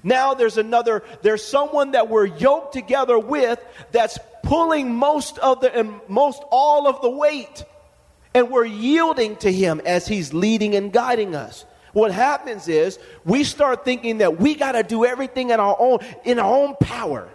Now 0.05 0.35
there's 0.35 0.59
another, 0.59 1.03
there's 1.23 1.43
someone 1.43 1.91
that 1.91 2.09
we're 2.09 2.27
yoked 2.27 2.73
together 2.73 3.19
with 3.19 3.59
that's 3.91 4.17
pulling 4.45 4.95
most 4.95 5.37
of 5.39 5.61
the, 5.61 5.77
and 5.77 5.99
most 6.07 6.41
all 6.53 6.87
of 6.87 7.03
the 7.03 7.11
weight 7.11 7.65
and 8.33 8.49
we're 8.49 8.65
yielding 8.65 9.35
to 9.39 9.53
Him 9.53 9.81
as 9.85 10.07
He's 10.07 10.33
leading 10.33 10.77
and 10.77 10.93
guiding 10.93 11.35
us. 11.35 11.65
What 11.95 12.13
happens 12.13 12.69
is 12.69 12.97
we 13.25 13.43
start 13.43 13.85
thinking 13.85 14.19
that 14.19 14.39
we 14.39 14.55
got 14.55 14.73
to 14.73 14.85
do 14.85 15.05
everything 15.05 15.51
in 15.51 15.59
our 15.59 15.75
own 15.77 15.99
in 16.25 16.39
our 16.39 16.47
own 16.47 16.77
power. 16.77 17.29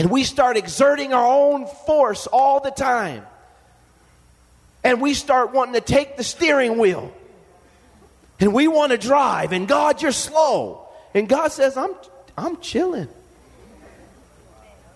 And 0.00 0.10
we 0.10 0.24
start 0.24 0.56
exerting 0.56 1.12
our 1.12 1.26
own 1.26 1.66
force 1.66 2.26
all 2.26 2.60
the 2.60 2.70
time. 2.70 3.26
And 4.82 4.98
we 4.98 5.12
start 5.12 5.52
wanting 5.52 5.74
to 5.74 5.82
take 5.82 6.16
the 6.16 6.24
steering 6.24 6.78
wheel. 6.78 7.12
And 8.40 8.54
we 8.54 8.66
want 8.66 8.92
to 8.92 8.96
drive 8.96 9.52
and 9.52 9.68
God 9.68 10.00
you're 10.00 10.10
slow. 10.10 10.88
And 11.12 11.28
God 11.28 11.52
says 11.52 11.76
I'm 11.76 11.94
I'm 12.34 12.62
chilling. 12.62 13.08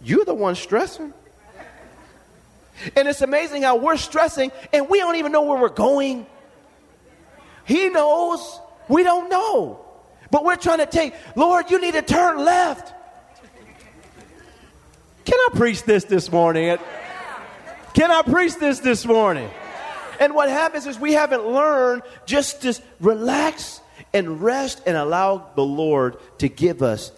You're 0.02 0.24
the 0.24 0.32
one 0.32 0.54
stressing. 0.54 1.12
And 2.96 3.06
it's 3.06 3.20
amazing 3.20 3.60
how 3.60 3.76
we're 3.76 3.98
stressing 3.98 4.52
and 4.72 4.88
we 4.88 5.00
don't 5.00 5.16
even 5.16 5.32
know 5.32 5.42
where 5.42 5.60
we're 5.60 5.68
going. 5.68 6.24
He 7.66 7.90
knows. 7.90 8.58
We 8.88 9.02
don't 9.02 9.28
know. 9.28 9.84
But 10.30 10.46
we're 10.46 10.56
trying 10.56 10.78
to 10.78 10.86
take, 10.86 11.12
Lord, 11.36 11.70
you 11.70 11.78
need 11.78 11.92
to 11.92 12.00
turn 12.00 12.38
left. 12.42 12.94
Can 15.24 15.38
I 15.38 15.48
preach 15.54 15.82
this 15.84 16.04
this 16.04 16.30
morning? 16.30 16.76
Can 17.94 18.10
I 18.10 18.22
preach 18.22 18.56
this 18.56 18.80
this 18.80 19.06
morning? 19.06 19.48
And 20.20 20.34
what 20.34 20.48
happens 20.48 20.86
is 20.86 20.98
we 20.98 21.12
haven't 21.12 21.46
learned 21.46 22.02
just 22.26 22.62
to 22.62 22.78
relax 23.00 23.80
and 24.12 24.42
rest 24.42 24.82
and 24.86 24.96
allow 24.96 25.48
the 25.54 25.64
Lord 25.64 26.16
to 26.38 26.48
give 26.48 26.82
us 26.82 27.10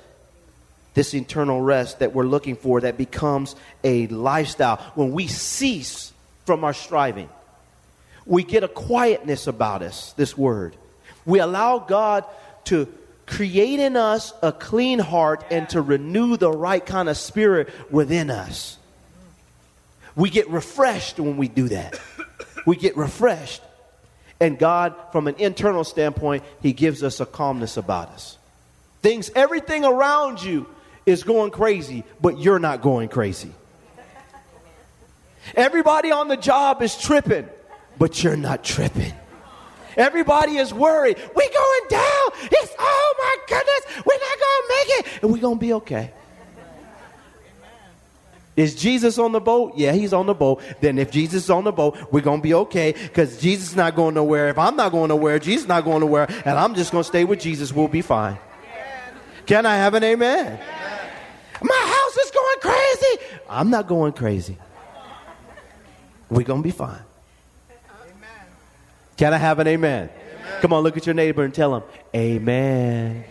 this 0.95 1.15
internal 1.15 1.61
rest 1.61 1.99
that 1.99 2.15
we're 2.15 2.25
looking 2.25 2.57
for 2.57 2.81
that 2.81 2.97
becomes 2.97 3.55
a 3.85 4.07
lifestyle. 4.07 4.77
When 4.95 5.13
we 5.13 5.27
cease 5.27 6.13
from 6.47 6.65
our 6.65 6.73
striving, 6.73 7.29
we 8.25 8.45
get 8.45 8.65
a 8.65 8.69
quietness 8.69 9.47
about 9.47 9.83
us, 9.83 10.13
this 10.15 10.39
word. 10.39 10.77
We 11.25 11.41
allow 11.41 11.81
God 11.81 12.25
to 12.67 12.89
create 13.26 13.80
in 13.80 13.97
us 13.97 14.33
a 14.42 14.52
clean 14.52 14.99
heart 14.99 15.45
and 15.50 15.68
to 15.71 15.83
renew 15.83 16.37
the 16.37 16.50
right 16.50 16.85
kind 16.85 17.09
of 17.09 17.16
spirit 17.16 17.68
within 17.90 18.30
us. 18.30 18.78
We 20.14 20.30
get 20.30 20.49
refreshed 20.49 21.21
when 21.21 21.37
we 21.37 21.49
do 21.49 21.68
that. 21.68 22.00
We 22.64 22.76
get 22.76 22.97
refreshed. 22.97 23.62
And 24.40 24.59
God, 24.59 24.95
from 25.12 25.28
an 25.28 25.37
internal 25.38 25.85
standpoint, 25.85 26.45
He 26.62 26.73
gives 26.73 27.02
us 27.02 27.21
a 27.21 27.26
calmness 27.26 27.76
about 27.76 28.11
us. 28.11 28.38
Things, 29.02 29.30
everything 29.35 29.85
around 29.85 30.42
you 30.42 30.66
is 31.04 31.23
going 31.23 31.50
crazy, 31.50 32.04
but 32.21 32.38
you're 32.38 32.59
not 32.59 32.83
going 32.83 33.09
crazy. 33.09 33.52
Everybody 35.54 36.11
on 36.11 36.28
the 36.28 36.37
job 36.37 36.83
is 36.83 36.97
tripping, 36.97 37.49
but 37.99 38.23
you're 38.23 38.37
not 38.37 38.64
tripping. 38.64 39.12
Everybody 39.97 40.57
is 40.57 40.73
worried. 40.75 41.17
We're 41.17 41.53
going 41.53 41.88
down. 41.88 42.29
It's, 42.53 42.75
oh 42.79 43.15
my 43.19 43.37
goodness, 43.49 44.05
we're 44.05 44.19
not 44.19 44.38
going 44.38 44.62
to 44.62 44.69
make 44.69 44.88
it. 44.99 45.23
And 45.23 45.33
we're 45.33 45.41
going 45.41 45.57
to 45.57 45.61
be 45.61 45.73
okay. 45.75 46.12
Is 48.57 48.75
Jesus 48.75 49.19
on 49.19 49.33
the 49.33 49.41
boat? 49.41 49.75
Yeah, 49.76 49.93
he's 49.93 50.15
on 50.15 50.26
the 50.26 50.35
boat. 50.35 50.62
Then 50.81 50.99
if 50.99 51.11
Jesus 51.11 51.45
is 51.45 51.50
on 51.50 51.65
the 51.65 51.73
boat, 51.73 51.99
we're 52.11 52.23
going 52.23 52.41
to 52.41 52.43
be 52.43 52.55
okay 52.55 52.93
because 52.93 53.38
Jesus 53.38 53.71
is 53.71 53.76
not 53.76 53.95
going 53.95 54.15
nowhere. 54.15 54.49
If 54.49 54.59
I'm 54.59 54.76
not 54.76 54.93
going 54.93 55.09
nowhere, 55.09 55.38
Jesus 55.38 55.65
is 55.65 55.69
not 55.69 55.85
going 55.85 56.00
nowhere, 56.00 56.26
and 56.45 56.59
I'm 56.59 56.75
just 56.75 56.91
going 56.91 57.05
to 57.05 57.09
stay 57.09 57.25
with 57.25 57.38
Jesus, 57.38 57.73
we'll 57.73 57.88
be 57.88 58.00
fine. 58.00 58.38
Can 59.45 59.67
I 59.67 59.76
have 59.76 59.93
an 59.93 60.03
amen? 60.05 60.59
My 61.62 62.03
house 62.05 62.17
is 62.17 62.31
going 62.31 62.59
crazy. 62.61 63.41
I'm 63.49 63.71
not 63.71 63.87
going 63.87 64.12
crazy. 64.12 64.57
We're 66.31 66.43
going 66.43 66.62
to 66.62 66.67
be 66.67 66.73
fine. 66.73 67.03
Can 69.17 69.33
I 69.33 69.39
have 69.39 69.59
an 69.59 69.67
amen? 69.67 70.11
amen? 70.11 70.61
Come 70.61 70.73
on, 70.73 70.83
look 70.83 70.97
at 70.97 71.07
your 71.07 71.15
neighbor 71.15 71.45
and 71.45 71.55
tell 71.55 71.75
him, 71.77 71.83
Amen. 72.15 73.25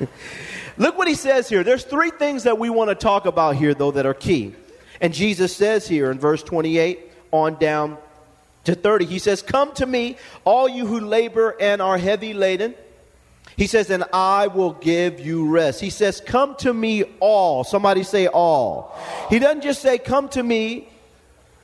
amen. 0.00 0.08
look 0.76 0.96
what 0.96 1.08
he 1.08 1.14
says 1.14 1.48
here. 1.48 1.64
There's 1.64 1.84
three 1.84 2.10
things 2.10 2.44
that 2.44 2.58
we 2.58 2.70
want 2.70 2.90
to 2.90 2.94
talk 2.94 3.26
about 3.26 3.56
here, 3.56 3.74
though, 3.74 3.90
that 3.90 4.06
are 4.06 4.14
key. 4.14 4.54
And 5.00 5.12
Jesus 5.12 5.54
says 5.54 5.86
here 5.86 6.10
in 6.10 6.18
verse 6.18 6.42
28 6.42 7.00
on 7.32 7.56
down 7.56 7.98
to 8.64 8.74
30, 8.74 9.04
he 9.04 9.18
says, 9.18 9.42
Come 9.42 9.72
to 9.74 9.86
me, 9.86 10.16
all 10.44 10.68
you 10.68 10.86
who 10.86 11.00
labor 11.00 11.56
and 11.60 11.82
are 11.82 11.98
heavy 11.98 12.34
laden 12.34 12.74
he 13.56 13.66
says, 13.66 13.88
and 13.88 14.04
I 14.12 14.48
will 14.48 14.72
give 14.72 15.18
you 15.18 15.48
rest. 15.48 15.80
He 15.80 15.88
says, 15.88 16.20
come 16.20 16.56
to 16.56 16.74
me 16.74 17.04
all. 17.20 17.64
Somebody 17.64 18.02
say 18.02 18.26
all. 18.26 18.94
He 19.30 19.38
doesn't 19.38 19.62
just 19.62 19.80
say, 19.80 19.96
come 19.96 20.28
to 20.30 20.42
me, 20.42 20.88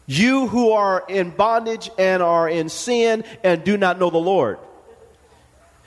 you 0.06 0.48
who 0.48 0.72
are 0.72 1.04
in 1.08 1.30
bondage 1.30 1.90
and 1.98 2.22
are 2.22 2.48
in 2.48 2.68
sin 2.68 3.24
and 3.42 3.64
do 3.64 3.76
not 3.76 3.98
know 3.98 4.10
the 4.10 4.18
Lord. 4.18 4.58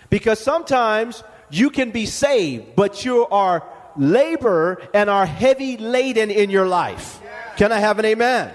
Because 0.10 0.40
sometimes 0.40 1.24
you 1.50 1.70
can 1.70 1.92
be 1.92 2.06
saved, 2.06 2.76
but 2.76 3.06
you 3.06 3.26
are 3.28 3.64
labor 3.98 4.82
and 4.94 5.10
are 5.10 5.26
heavy 5.26 5.78
laden 5.78 6.32
in 6.32 6.50
your 6.50 6.68
life. 6.68 7.22
Can 7.58 7.72
I 7.72 7.80
have 7.80 8.00
an 8.00 8.06
amen? 8.06 8.54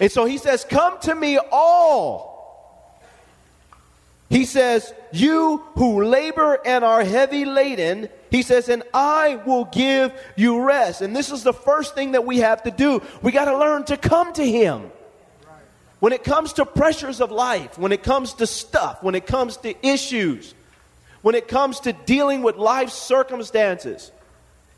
And 0.00 0.10
so 0.10 0.24
he 0.24 0.38
says, 0.38 0.64
come 0.64 0.98
to 1.00 1.14
me 1.14 1.38
all 1.52 2.34
he 4.34 4.46
says, 4.46 4.92
You 5.12 5.62
who 5.74 6.02
labor 6.02 6.58
and 6.66 6.84
are 6.84 7.04
heavy 7.04 7.44
laden, 7.44 8.08
he 8.34 8.42
says, 8.42 8.68
and 8.68 8.82
I 8.92 9.36
will 9.46 9.64
give 9.66 10.12
you 10.34 10.60
rest. 10.60 11.02
And 11.02 11.14
this 11.14 11.30
is 11.30 11.44
the 11.44 11.52
first 11.52 11.94
thing 11.94 12.12
that 12.12 12.26
we 12.26 12.38
have 12.38 12.64
to 12.64 12.72
do. 12.72 13.00
We 13.22 13.30
got 13.30 13.44
to 13.44 13.56
learn 13.56 13.84
to 13.84 13.96
come 13.96 14.32
to 14.32 14.44
him. 14.44 14.90
When 16.00 16.12
it 16.12 16.24
comes 16.24 16.54
to 16.54 16.66
pressures 16.66 17.20
of 17.20 17.30
life, 17.30 17.78
when 17.78 17.92
it 17.92 18.02
comes 18.02 18.34
to 18.34 18.48
stuff, 18.48 19.04
when 19.04 19.14
it 19.14 19.24
comes 19.24 19.58
to 19.58 19.86
issues, 19.86 20.52
when 21.22 21.36
it 21.36 21.46
comes 21.46 21.78
to 21.80 21.92
dealing 21.92 22.42
with 22.42 22.56
life 22.56 22.90
circumstances, 22.90 24.10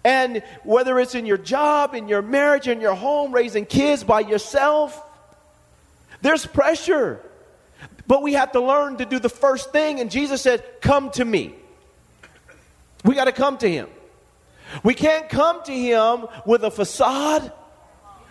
and 0.05 0.43
whether 0.63 0.99
it's 1.01 1.15
in 1.15 1.25
your 1.25 1.39
job, 1.39 1.95
in 1.95 2.09
your 2.09 2.21
marriage, 2.21 2.69
in 2.69 2.83
your 2.83 2.95
home, 2.95 3.33
raising 3.33 3.65
kids 3.65 4.05
by 4.05 4.21
yourself, 4.21 5.03
there's 6.21 6.45
pressure. 6.45 7.23
But 8.07 8.23
we 8.23 8.35
have 8.35 8.53
to 8.53 8.61
learn 8.61 8.99
to 8.99 9.07
do 9.07 9.19
the 9.19 9.31
first 9.31 9.73
thing. 9.73 9.99
And 9.99 10.11
Jesus 10.11 10.43
said, 10.43 10.63
Come 10.83 11.11
to 11.13 11.25
me. 11.25 11.55
We 13.07 13.15
got 13.15 13.25
to 13.25 13.33
come 13.33 13.57
to 13.59 13.71
Him. 13.71 13.89
We 14.83 14.95
can't 14.95 15.29
come 15.29 15.63
to 15.65 15.73
Him 15.73 16.27
with 16.45 16.65
a 16.65 16.71
facade. 16.71 17.53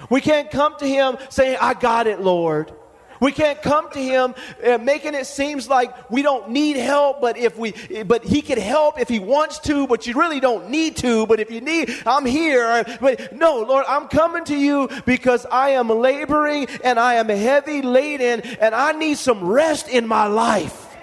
We 0.10 0.22
can't 0.22 0.52
come 0.52 0.76
to 0.78 0.88
Him 0.88 1.18
saying, 1.30 1.58
I 1.60 1.74
got 1.74 2.06
it, 2.06 2.22
Lord. 2.22 2.72
We 3.20 3.32
can't 3.32 3.62
come 3.62 3.90
to 3.92 4.00
him 4.00 4.36
uh, 4.64 4.78
making 4.78 5.14
it 5.14 5.26
seems 5.26 5.70
like 5.70 6.10
we 6.12 6.22
don't 6.22 6.50
need 6.50 6.76
help, 6.76 7.22
but 7.22 7.38
if 7.38 7.58
we, 7.58 7.74
but 8.04 8.24
he 8.24 8.42
can 8.42 8.60
help 8.60 9.00
if 9.00 9.08
he 9.08 9.20
wants 9.20 9.60
to, 9.60 9.88
but 9.88 10.06
you 10.06 10.14
really 10.14 10.40
don't 10.40 10.70
need 10.70 10.98
to. 10.98 11.26
But 11.26 11.40
if 11.40 11.50
you 11.50 11.62
need, 11.62 11.92
I'm 12.06 12.26
here. 12.26 12.84
But 13.00 13.34
no, 13.34 13.62
Lord, 13.62 13.86
I'm 13.88 14.08
coming 14.08 14.44
to 14.46 14.56
you 14.56 14.90
because 15.06 15.46
I 15.46 15.70
am 15.70 15.90
laboring 15.90 16.68
and 16.84 17.00
I 17.00 17.16
am 17.16 17.30
heavy 17.30 17.82
laden 17.82 18.42
and 18.60 18.76
I 18.76 18.92
need 18.92 19.18
some 19.18 19.44
rest 19.44 19.88
in 19.88 20.08
my 20.08 20.28
life. 20.28 20.96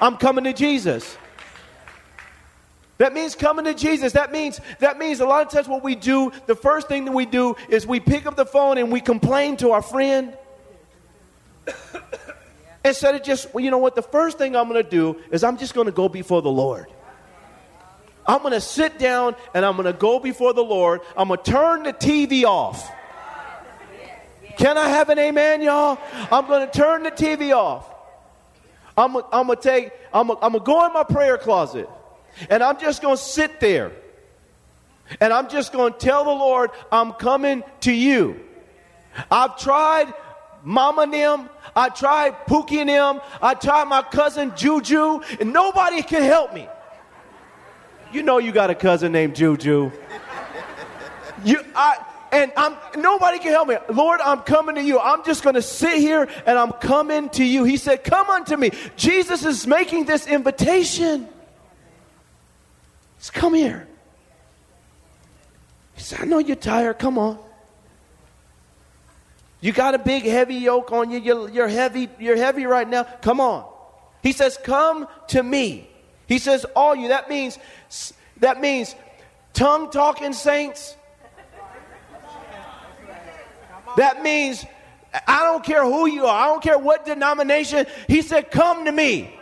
I'm 0.00 0.16
coming 0.16 0.44
to 0.44 0.52
Jesus. 0.52 1.16
That 3.02 3.14
means 3.14 3.34
coming 3.34 3.64
to 3.64 3.74
Jesus. 3.74 4.12
That 4.12 4.30
means 4.30 4.60
that 4.78 4.96
means 4.96 5.18
a 5.18 5.26
lot 5.26 5.44
of 5.44 5.52
times 5.52 5.66
what 5.66 5.82
we 5.82 5.96
do, 5.96 6.30
the 6.46 6.54
first 6.54 6.86
thing 6.86 7.04
that 7.06 7.10
we 7.10 7.26
do 7.26 7.56
is 7.68 7.84
we 7.84 7.98
pick 7.98 8.26
up 8.26 8.36
the 8.36 8.46
phone 8.46 8.78
and 8.78 8.92
we 8.92 9.00
complain 9.00 9.56
to 9.56 9.72
our 9.72 9.82
friend. 9.82 10.38
Instead 12.84 13.16
of 13.16 13.24
just, 13.24 13.52
well, 13.52 13.64
you 13.64 13.72
know 13.72 13.78
what, 13.78 13.96
the 13.96 14.02
first 14.02 14.38
thing 14.38 14.54
I'm 14.54 14.68
going 14.68 14.80
to 14.80 14.88
do 14.88 15.20
is 15.32 15.42
I'm 15.42 15.58
just 15.58 15.74
going 15.74 15.86
to 15.86 15.92
go 15.92 16.08
before 16.08 16.42
the 16.42 16.50
Lord. 16.52 16.86
I'm 18.24 18.38
going 18.38 18.52
to 18.52 18.60
sit 18.60 19.00
down 19.00 19.34
and 19.52 19.64
I'm 19.64 19.74
going 19.74 19.92
to 19.92 19.98
go 19.98 20.20
before 20.20 20.52
the 20.52 20.62
Lord. 20.62 21.00
I'm 21.16 21.26
going 21.26 21.40
to 21.42 21.50
turn 21.50 21.82
the 21.82 21.92
TV 21.92 22.44
off. 22.44 22.88
Can 24.58 24.78
I 24.78 24.88
have 24.88 25.08
an 25.08 25.18
amen, 25.18 25.60
y'all? 25.60 25.98
I'm 26.30 26.46
going 26.46 26.68
to 26.68 26.72
turn 26.72 27.02
the 27.02 27.10
TV 27.10 27.52
off. 27.52 27.84
I'm, 28.96 29.16
I'm 29.32 29.48
going 29.48 29.58
to 29.58 29.60
take, 29.60 29.90
I'm 30.14 30.28
going 30.28 30.52
to 30.52 30.60
go 30.60 30.86
in 30.86 30.92
my 30.92 31.02
prayer 31.02 31.36
closet 31.36 31.88
and 32.50 32.62
I'm 32.62 32.78
just 32.78 33.02
going 33.02 33.16
to 33.16 33.22
sit 33.22 33.60
there. 33.60 33.92
And 35.20 35.32
I'm 35.32 35.48
just 35.48 35.72
going 35.72 35.92
to 35.92 35.98
tell 35.98 36.24
the 36.24 36.30
Lord, 36.30 36.70
I'm 36.90 37.12
coming 37.12 37.62
to 37.80 37.92
you. 37.92 38.40
I've 39.30 39.58
tried 39.58 40.12
Mama 40.64 41.02
and 41.02 41.14
them. 41.14 41.48
I 41.74 41.88
tried 41.88 42.46
Pookie 42.46 42.78
and 42.78 42.88
them. 42.88 43.20
I 43.40 43.54
tried 43.54 43.84
my 43.84 44.02
cousin 44.02 44.52
Juju, 44.56 45.20
and 45.40 45.52
nobody 45.52 46.02
can 46.02 46.22
help 46.22 46.54
me. 46.54 46.68
You 48.12 48.22
know 48.22 48.38
you 48.38 48.52
got 48.52 48.70
a 48.70 48.74
cousin 48.74 49.12
named 49.12 49.34
Juju. 49.34 49.90
You, 51.44 51.64
I, 51.74 51.96
and 52.30 52.52
I'm 52.56 52.76
nobody 52.96 53.38
can 53.38 53.50
help 53.50 53.68
me. 53.68 53.76
Lord, 53.90 54.20
I'm 54.20 54.40
coming 54.40 54.74
to 54.76 54.82
you. 54.82 55.00
I'm 55.00 55.24
just 55.24 55.42
going 55.42 55.54
to 55.54 55.62
sit 55.62 55.98
here 55.98 56.28
and 56.46 56.58
I'm 56.58 56.72
coming 56.72 57.30
to 57.30 57.44
you. 57.44 57.64
He 57.64 57.76
said, 57.76 58.04
"Come 58.04 58.30
unto 58.30 58.56
me." 58.56 58.70
Jesus 58.96 59.44
is 59.44 59.66
making 59.66 60.04
this 60.04 60.26
invitation. 60.26 61.28
He's 63.22 63.30
come 63.30 63.54
here. 63.54 63.86
He 65.94 66.02
said, 66.02 66.22
"I 66.22 66.24
know 66.24 66.38
you're 66.38 66.56
tired. 66.56 66.98
Come 66.98 67.18
on." 67.18 67.38
You 69.60 69.70
got 69.70 69.94
a 69.94 69.98
big 69.98 70.24
heavy 70.24 70.56
yoke 70.56 70.90
on 70.90 71.12
you. 71.12 71.20
You're, 71.20 71.48
you're 71.48 71.68
heavy. 71.68 72.08
You're 72.18 72.36
heavy 72.36 72.66
right 72.66 72.88
now. 72.88 73.04
Come 73.04 73.40
on. 73.40 73.64
He 74.24 74.32
says, 74.32 74.58
"Come 74.64 75.06
to 75.28 75.40
me." 75.40 75.88
He 76.26 76.40
says, 76.40 76.66
"All 76.74 76.96
you." 76.96 77.08
That 77.08 77.28
means 77.28 77.60
that 78.38 78.60
means 78.60 78.96
tongue 79.52 79.92
talking 79.92 80.32
saints. 80.32 80.96
That 83.96 84.24
means 84.24 84.66
I 85.28 85.44
don't 85.44 85.62
care 85.62 85.84
who 85.84 86.06
you 86.06 86.26
are. 86.26 86.44
I 86.44 86.46
don't 86.46 86.62
care 86.62 86.76
what 86.76 87.04
denomination. 87.04 87.86
He 88.08 88.22
said, 88.22 88.50
"Come 88.50 88.86
to 88.86 88.90
me." 88.90 89.38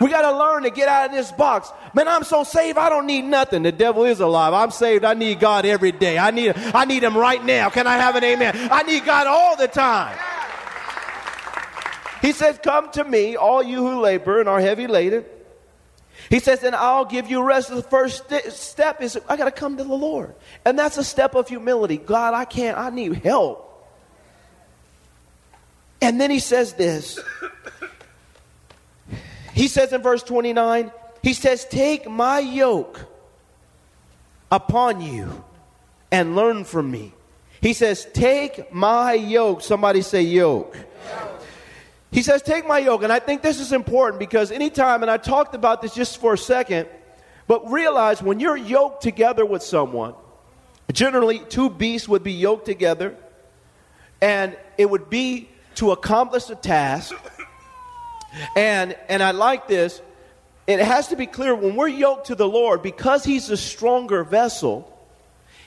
We 0.00 0.10
got 0.10 0.22
to 0.22 0.36
learn 0.36 0.62
to 0.62 0.70
get 0.70 0.88
out 0.88 1.06
of 1.06 1.12
this 1.12 1.30
box. 1.32 1.70
Man, 1.94 2.08
I'm 2.08 2.24
so 2.24 2.44
saved, 2.44 2.78
I 2.78 2.88
don't 2.88 3.06
need 3.06 3.22
nothing. 3.22 3.62
The 3.62 3.72
devil 3.72 4.04
is 4.04 4.20
alive. 4.20 4.54
I'm 4.54 4.70
saved. 4.70 5.04
I 5.04 5.14
need 5.14 5.40
God 5.40 5.66
every 5.66 5.92
day. 5.92 6.18
I 6.18 6.30
need, 6.30 6.54
I 6.56 6.84
need 6.84 7.02
him 7.02 7.16
right 7.16 7.44
now. 7.44 7.70
Can 7.70 7.86
I 7.86 7.96
have 7.96 8.16
an 8.16 8.24
amen? 8.24 8.68
I 8.70 8.82
need 8.82 9.04
God 9.04 9.26
all 9.26 9.56
the 9.56 9.68
time. 9.68 10.16
He 12.20 12.32
says, 12.32 12.58
Come 12.62 12.90
to 12.92 13.04
me, 13.04 13.36
all 13.36 13.62
you 13.62 13.78
who 13.78 14.00
labor 14.00 14.40
and 14.40 14.48
are 14.48 14.60
heavy 14.60 14.86
laden. 14.86 15.24
He 16.30 16.38
says, 16.38 16.62
and 16.62 16.74
I'll 16.74 17.04
give 17.04 17.30
you 17.30 17.42
rest. 17.42 17.68
The 17.68 17.82
first 17.82 18.28
st- 18.28 18.52
step 18.52 19.02
is 19.02 19.18
I 19.28 19.36
got 19.36 19.46
to 19.46 19.50
come 19.50 19.76
to 19.76 19.84
the 19.84 19.94
Lord. 19.94 20.34
And 20.64 20.78
that's 20.78 20.96
a 20.96 21.04
step 21.04 21.34
of 21.34 21.48
humility. 21.48 21.96
God, 21.98 22.34
I 22.34 22.44
can't, 22.44 22.78
I 22.78 22.90
need 22.90 23.14
help. 23.16 23.68
And 26.00 26.20
then 26.20 26.30
he 26.30 26.38
says 26.38 26.74
this 26.74 27.18
he 29.54 29.68
says 29.68 29.92
in 29.92 30.02
verse 30.02 30.22
29, 30.22 30.90
he 31.22 31.34
says, 31.34 31.64
Take 31.64 32.08
my 32.08 32.40
yoke 32.40 33.00
upon 34.50 35.00
you 35.00 35.44
and 36.10 36.36
learn 36.36 36.64
from 36.64 36.90
me. 36.90 37.12
He 37.60 37.72
says, 37.72 38.06
Take 38.12 38.72
my 38.72 39.14
yoke. 39.14 39.62
Somebody 39.62 40.02
say, 40.02 40.22
yoke. 40.22 40.76
He 42.10 42.22
says, 42.22 42.42
Take 42.42 42.66
my 42.66 42.78
yoke. 42.78 43.02
And 43.02 43.12
I 43.12 43.18
think 43.18 43.42
this 43.42 43.60
is 43.60 43.72
important 43.72 44.18
because 44.18 44.50
anytime, 44.50 45.02
and 45.02 45.10
I 45.10 45.16
talked 45.16 45.54
about 45.54 45.80
this 45.80 45.94
just 45.94 46.20
for 46.20 46.34
a 46.34 46.38
second, 46.38 46.88
but 47.46 47.70
realize 47.70 48.22
when 48.22 48.40
you're 48.40 48.56
yoked 48.56 49.02
together 49.02 49.46
with 49.46 49.62
someone, 49.62 50.14
generally 50.92 51.38
two 51.38 51.70
beasts 51.70 52.08
would 52.08 52.22
be 52.22 52.32
yoked 52.32 52.66
together, 52.66 53.16
and 54.20 54.56
it 54.76 54.88
would 54.88 55.08
be 55.08 55.48
to 55.76 55.92
accomplish 55.92 56.50
a 56.50 56.54
task. 56.54 57.14
And, 58.56 58.96
and 59.08 59.22
I 59.22 59.32
like 59.32 59.68
this. 59.68 60.00
It 60.66 60.78
has 60.78 61.08
to 61.08 61.16
be 61.16 61.26
clear 61.26 61.54
when 61.54 61.76
we're 61.76 61.88
yoked 61.88 62.28
to 62.28 62.34
the 62.34 62.48
Lord, 62.48 62.82
because 62.82 63.24
He's 63.24 63.50
a 63.50 63.56
stronger 63.56 64.24
vessel, 64.24 64.88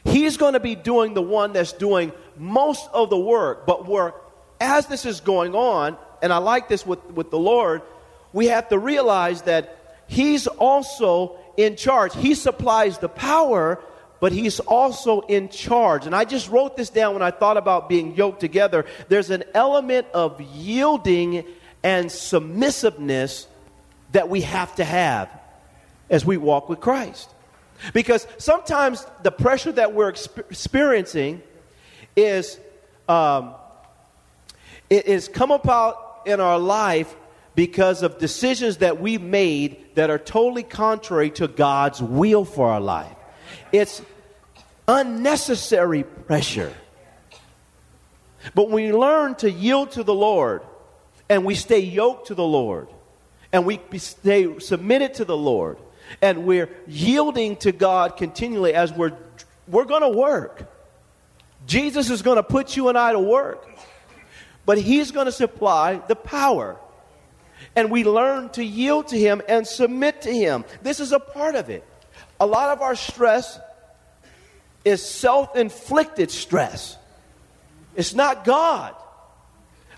He's 0.04 0.38
going 0.38 0.54
to 0.54 0.60
be 0.60 0.76
doing 0.76 1.14
the 1.14 1.22
one 1.22 1.54
that's 1.54 1.74
doing 1.74 2.12
most 2.38 2.88
of 2.94 3.10
the 3.10 3.18
work. 3.18 3.66
But 3.66 3.88
we're, 3.88 4.14
as 4.62 4.88
this 4.88 5.06
is 5.06 5.20
going 5.20 5.56
on, 5.56 5.98
and 6.22 6.32
I 6.32 6.38
like 6.38 6.70
this 6.70 6.86
with, 6.86 7.04
with 7.12 7.30
the 7.32 7.40
Lord, 7.40 7.82
we 8.34 8.48
have 8.48 8.70
to 8.70 8.80
realize 8.80 9.44
that 9.44 10.04
He's 10.08 10.48
also 10.48 11.38
in 11.58 11.76
charge. 11.76 12.16
He 12.16 12.36
supplies 12.36 13.00
the 13.00 13.10
power, 13.10 13.82
but 14.20 14.32
He's 14.32 14.60
also 14.60 15.22
in 15.22 15.50
charge. 15.50 16.06
And 16.06 16.16
I 16.16 16.24
just 16.24 16.50
wrote 16.50 16.78
this 16.78 16.90
down 16.90 17.14
when 17.14 17.24
I 17.24 17.32
thought 17.32 17.58
about 17.58 17.90
being 17.90 18.16
yoked 18.16 18.40
together. 18.40 18.86
There's 19.10 19.30
an 19.30 19.44
element 19.54 20.08
of 20.14 20.40
yielding 20.40 21.46
and 21.86 22.12
submissiveness 22.12 23.46
that 24.12 24.28
we 24.28 24.42
have 24.42 24.74
to 24.76 24.84
have 24.84 25.30
as 26.10 26.26
we 26.26 26.36
walk 26.36 26.68
with 26.68 26.80
Christ. 26.80 27.30
Because 27.94 28.26
sometimes 28.40 29.06
the 29.22 29.30
pressure 29.30 29.72
that 29.72 29.94
we're 29.94 30.10
experiencing 30.10 31.44
is, 32.16 32.60
um, 33.08 33.54
it 34.90 35.06
is 35.06 35.28
come 35.28 35.52
about 35.52 36.24
in 36.26 36.40
our 36.40 36.58
life 36.58 37.16
because 37.54 38.02
of 38.02 38.18
decisions 38.18 38.78
that 38.78 39.00
we've 39.00 39.22
made 39.22 39.94
that 39.94 40.10
are 40.10 40.18
totally 40.18 40.64
contrary 40.64 41.30
to 41.30 41.48
God's 41.48 42.02
will 42.02 42.46
for 42.46 42.68
our 42.68 42.82
life. 42.82 43.16
It's 43.72 44.02
unnecessary 44.88 46.02
pressure. 46.02 46.74
But 48.56 48.72
when 48.72 48.88
we 48.88 48.92
learn 48.92 49.36
to 49.36 49.52
yield 49.52 49.92
to 49.92 50.04
the 50.04 50.16
Lord, 50.16 50.64
and 51.30 51.46
we 51.46 51.56
stay 51.56 51.80
yoked 51.80 52.28
to 52.28 52.36
the 52.36 52.44
Lord 52.44 52.88
and 53.52 53.66
we 53.66 53.80
stay 53.98 54.60
submitted 54.60 55.16
to 55.16 55.26
the 55.26 55.38
Lord 55.38 55.78
and 56.22 56.46
we're 56.46 56.70
yielding 56.88 57.56
to 57.58 57.72
God 57.72 58.18
continually 58.18 58.74
as 58.74 58.94
we're 58.94 59.18
we're 59.68 59.86
going 59.86 60.02
to 60.02 60.10
work. 60.10 60.72
Jesus 61.66 62.10
is 62.10 62.22
going 62.22 62.36
to 62.38 62.44
put 62.44 62.76
you 62.76 62.90
and 62.90 62.98
I 62.98 63.14
to 63.14 63.20
work. 63.20 63.68
But 64.66 64.80
he's 64.80 65.12
going 65.12 65.26
to 65.26 65.32
supply 65.32 66.02
the 66.08 66.16
power. 66.16 66.78
And 67.76 67.92
we 67.92 68.04
learn 68.04 68.50
to 68.50 68.64
yield 68.64 69.10
to 69.10 69.18
him 69.18 69.42
and 69.48 69.66
submit 69.66 70.24
to 70.24 70.32
him. 70.32 70.66
This 70.82 71.00
is 71.00 71.12
a 71.12 71.20
part 71.20 71.56
of 71.56 71.70
it. 71.70 71.84
A 72.40 72.46
lot 72.46 72.70
of 72.70 72.82
our 72.82 72.96
stress 72.96 73.60
is 74.84 75.04
self-inflicted 75.04 76.30
stress. 76.32 76.98
It's 77.96 78.14
not 78.14 78.44
God. 78.44 78.96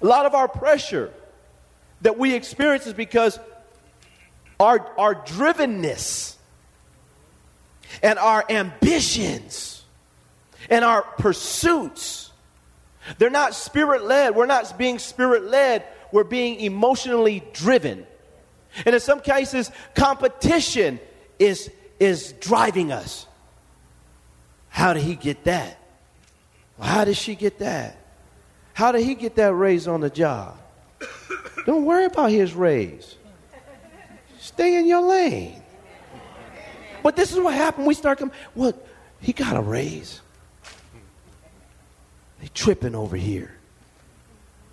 A 0.02 0.06
lot 0.06 0.26
of 0.26 0.36
our 0.36 0.48
pressure 0.48 1.12
that 2.02 2.18
we 2.18 2.34
experience 2.34 2.88
is 2.88 2.94
because 2.94 3.40
our, 4.60 4.80
our 4.98 5.16
drivenness 5.16 6.36
and 8.02 8.20
our 8.20 8.44
ambitions 8.50 9.84
and 10.70 10.84
our 10.84 11.02
pursuits, 11.02 12.32
they're 13.18 13.30
not 13.30 13.56
spirit 13.56 14.04
led. 14.04 14.36
We're 14.36 14.46
not 14.46 14.78
being 14.78 15.00
spirit 15.00 15.46
led, 15.46 15.86
we're 16.12 16.24
being 16.24 16.60
emotionally 16.60 17.44
driven. 17.54 18.06
And 18.86 18.94
in 18.94 19.02
some 19.02 19.22
cases, 19.22 19.72
competition 19.96 21.00
is, 21.40 21.72
is 22.00 22.34
driving 22.34 22.92
us. 22.92 23.26
How 24.70 24.94
did 24.94 25.04
he 25.04 25.16
get 25.16 25.46
that? 25.46 25.80
how 26.80 27.06
did 27.06 27.18
she 27.18 27.34
get 27.34 27.58
that? 27.58 27.98
How 28.74 28.92
did 28.92 29.04
he 29.04 29.16
get 29.16 29.36
that 29.38 29.52
raise 29.54 29.88
on 29.88 30.02
the 30.02 30.12
job? 30.12 30.60
Don't 31.68 31.84
worry 31.84 32.06
about 32.06 32.32
his 32.32 32.54
raise. 32.54 33.18
Stay 34.40 34.76
in 34.78 34.88
your 34.88 35.02
lane. 35.02 35.62
But 37.04 37.18
this 37.18 37.34
is 37.34 37.40
what 37.40 37.54
happened. 37.54 37.86
We 37.86 37.94
start 37.94 38.20
coming. 38.20 38.34
Well, 38.56 38.74
he 39.20 39.34
got 39.34 39.58
a 39.58 39.62
raise. 39.62 40.22
They 42.40 42.48
tripping 42.54 42.96
over 42.96 43.18
here. 43.18 43.54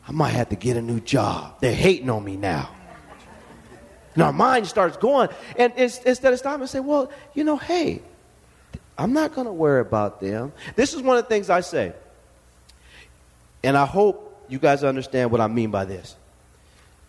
I 0.07 0.13
might 0.13 0.31
have 0.31 0.51
to 0.51 0.57
get 0.57 0.77
a 0.77 0.83
new 0.83 1.01
job. 1.01 1.61
They're 1.61 1.75
hating 1.75 2.09
on 2.11 2.23
me 2.23 2.37
now. 2.37 2.71
And 4.15 4.23
our 4.23 4.33
mind 4.33 4.69
starts 4.69 4.97
going. 4.97 5.31
And 5.59 5.73
instead 5.77 6.33
of 6.33 6.39
stopping 6.39 6.61
and 6.61 6.71
say, 6.71 6.79
well, 6.79 7.11
you 7.35 7.43
know, 7.43 7.57
hey, 7.57 8.03
I'm 8.97 9.13
not 9.13 9.35
going 9.35 9.49
to 9.49 9.53
worry 9.53 9.81
about 9.81 10.21
them. 10.21 10.53
This 10.77 10.95
is 10.95 11.03
one 11.03 11.17
of 11.17 11.25
the 11.25 11.29
things 11.29 11.51
I 11.51 11.61
say. 11.61 11.93
And 13.65 13.77
I 13.77 13.85
hope 13.85 14.45
you 14.49 14.61
guys 14.61 14.85
understand 14.85 15.33
what 15.33 15.41
I 15.41 15.49
mean 15.49 15.73
by 15.73 15.87
this. 15.87 16.15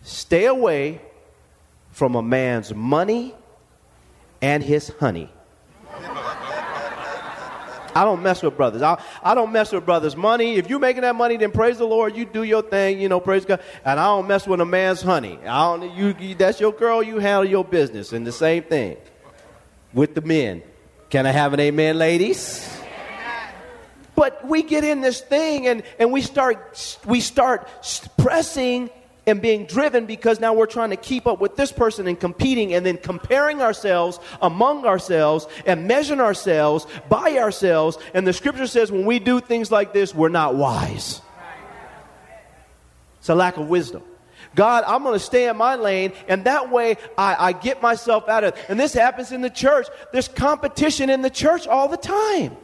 Stay 0.06 0.46
away 0.46 1.02
from 1.91 2.15
a 2.15 2.22
man's 2.22 2.74
money 2.74 3.34
and 4.39 4.63
his 4.63 4.89
honey. 5.00 5.32
I 7.98 8.04
don't 8.04 8.22
mess 8.22 8.44
with 8.44 8.56
brothers. 8.56 8.82
I, 8.82 9.02
I 9.24 9.34
don't 9.34 9.52
mess 9.52 9.72
with 9.72 9.86
brothers' 9.86 10.15
money. 10.15 10.56
If 10.56 10.70
you're 10.70 10.80
making 10.80 11.02
that 11.02 11.15
money, 11.15 11.38
then 11.38 11.52
praise 11.52 11.78
the 11.78 11.86
Lord. 11.88 12.15
You 12.15 12.26
do 12.26 12.44
your 12.44 12.62
thing, 12.62 13.00
you 13.00 13.10
know, 13.10 13.20
praise 13.20 13.46
God. 13.46 13.62
And 13.84 14.00
I 14.00 14.06
don't 14.06 14.28
mess 14.28 14.46
with 14.46 14.62
a 14.62 14.65
man's 14.65 15.02
honey. 15.02 15.39
I 15.44 15.78
don't, 15.78 15.96
you, 15.96 16.15
you, 16.20 16.36
that's 16.36 16.60
your 16.60 16.74
girl, 16.74 17.02
you 17.02 17.20
handle 17.20 17.50
your 17.50 17.65
business. 17.65 18.13
And 18.13 18.28
the 18.28 18.32
same 18.34 18.63
thing. 18.63 18.98
with 19.96 20.13
the 20.13 20.22
men. 20.22 20.62
Can 21.10 21.26
I 21.26 21.32
have 21.32 21.54
an 21.54 21.60
amen, 21.60 21.98
ladies? 21.98 22.70
But 24.15 24.46
we 24.48 24.62
get 24.62 24.84
in 24.84 25.02
this 25.02 25.22
thing 25.22 25.68
and, 25.68 25.84
and 25.98 26.12
we 26.12 26.22
start 26.22 27.00
we 27.06 27.20
start 27.20 27.68
pressing 28.18 28.89
and 29.28 29.42
being 29.42 29.66
driven 29.66 30.06
because 30.06 30.40
now 30.40 30.54
we're 30.54 30.66
trying 30.66 30.92
to 30.92 30.96
keep 30.96 31.28
up 31.28 31.40
with 31.40 31.56
this 31.56 31.72
person 31.72 32.08
and 32.08 32.20
competing 32.20 32.74
and 32.74 32.86
then 32.86 32.98
comparing 32.98 33.62
ourselves 33.62 34.20
among 34.42 34.86
ourselves 34.86 35.48
and 35.66 35.88
measuring 35.88 36.22
ourselves 36.22 36.86
by 37.10 37.38
ourselves. 37.38 37.98
And 38.14 38.26
the 38.26 38.34
scripture 38.34 38.68
says 38.68 38.92
when 38.92 39.06
we 39.06 39.20
do 39.20 39.40
things 39.40 39.72
like 39.72 39.94
this, 39.94 40.14
we're 40.14 40.30
not 40.30 40.56
wise. 40.56 41.22
It's 43.20 43.30
a 43.30 43.36
lack 43.36 43.58
of 43.58 43.68
wisdom. 43.68 44.04
God, 44.54 44.84
I'm 44.88 45.04
going 45.04 45.16
to 45.16 45.20
stay 45.20 45.50
in 45.50 45.58
my 45.58 45.76
lane, 45.76 46.14
and 46.28 46.46
that 46.46 46.72
way 46.72 46.96
I, 47.18 47.48
I 47.48 47.52
get 47.52 47.82
myself 47.82 48.30
out 48.30 48.44
of 48.44 48.56
it. 48.56 48.66
And 48.70 48.80
this 48.80 48.94
happens 48.94 49.32
in 49.32 49.42
the 49.42 49.50
church. 49.50 49.88
There's 50.14 50.30
competition 50.30 51.10
in 51.10 51.22
the 51.22 51.30
church 51.30 51.68
all 51.68 51.90
the 51.90 51.98
time. 51.98 52.56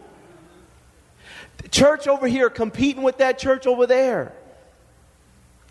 The 1.57 1.67
church 1.67 2.07
over 2.07 2.27
here 2.27 2.49
competing 2.49 3.03
with 3.03 3.17
that 3.17 3.37
church 3.39 3.67
over 3.67 3.85
there. 3.85 4.33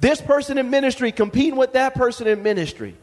This 0.01 0.21
person 0.21 0.59
in 0.59 0.71
ministry 0.71 1.13
competing 1.13 1.57
with 1.57 1.75
that 1.75 1.95
person 1.95 2.27
in 2.27 2.43
ministry. 2.43 2.97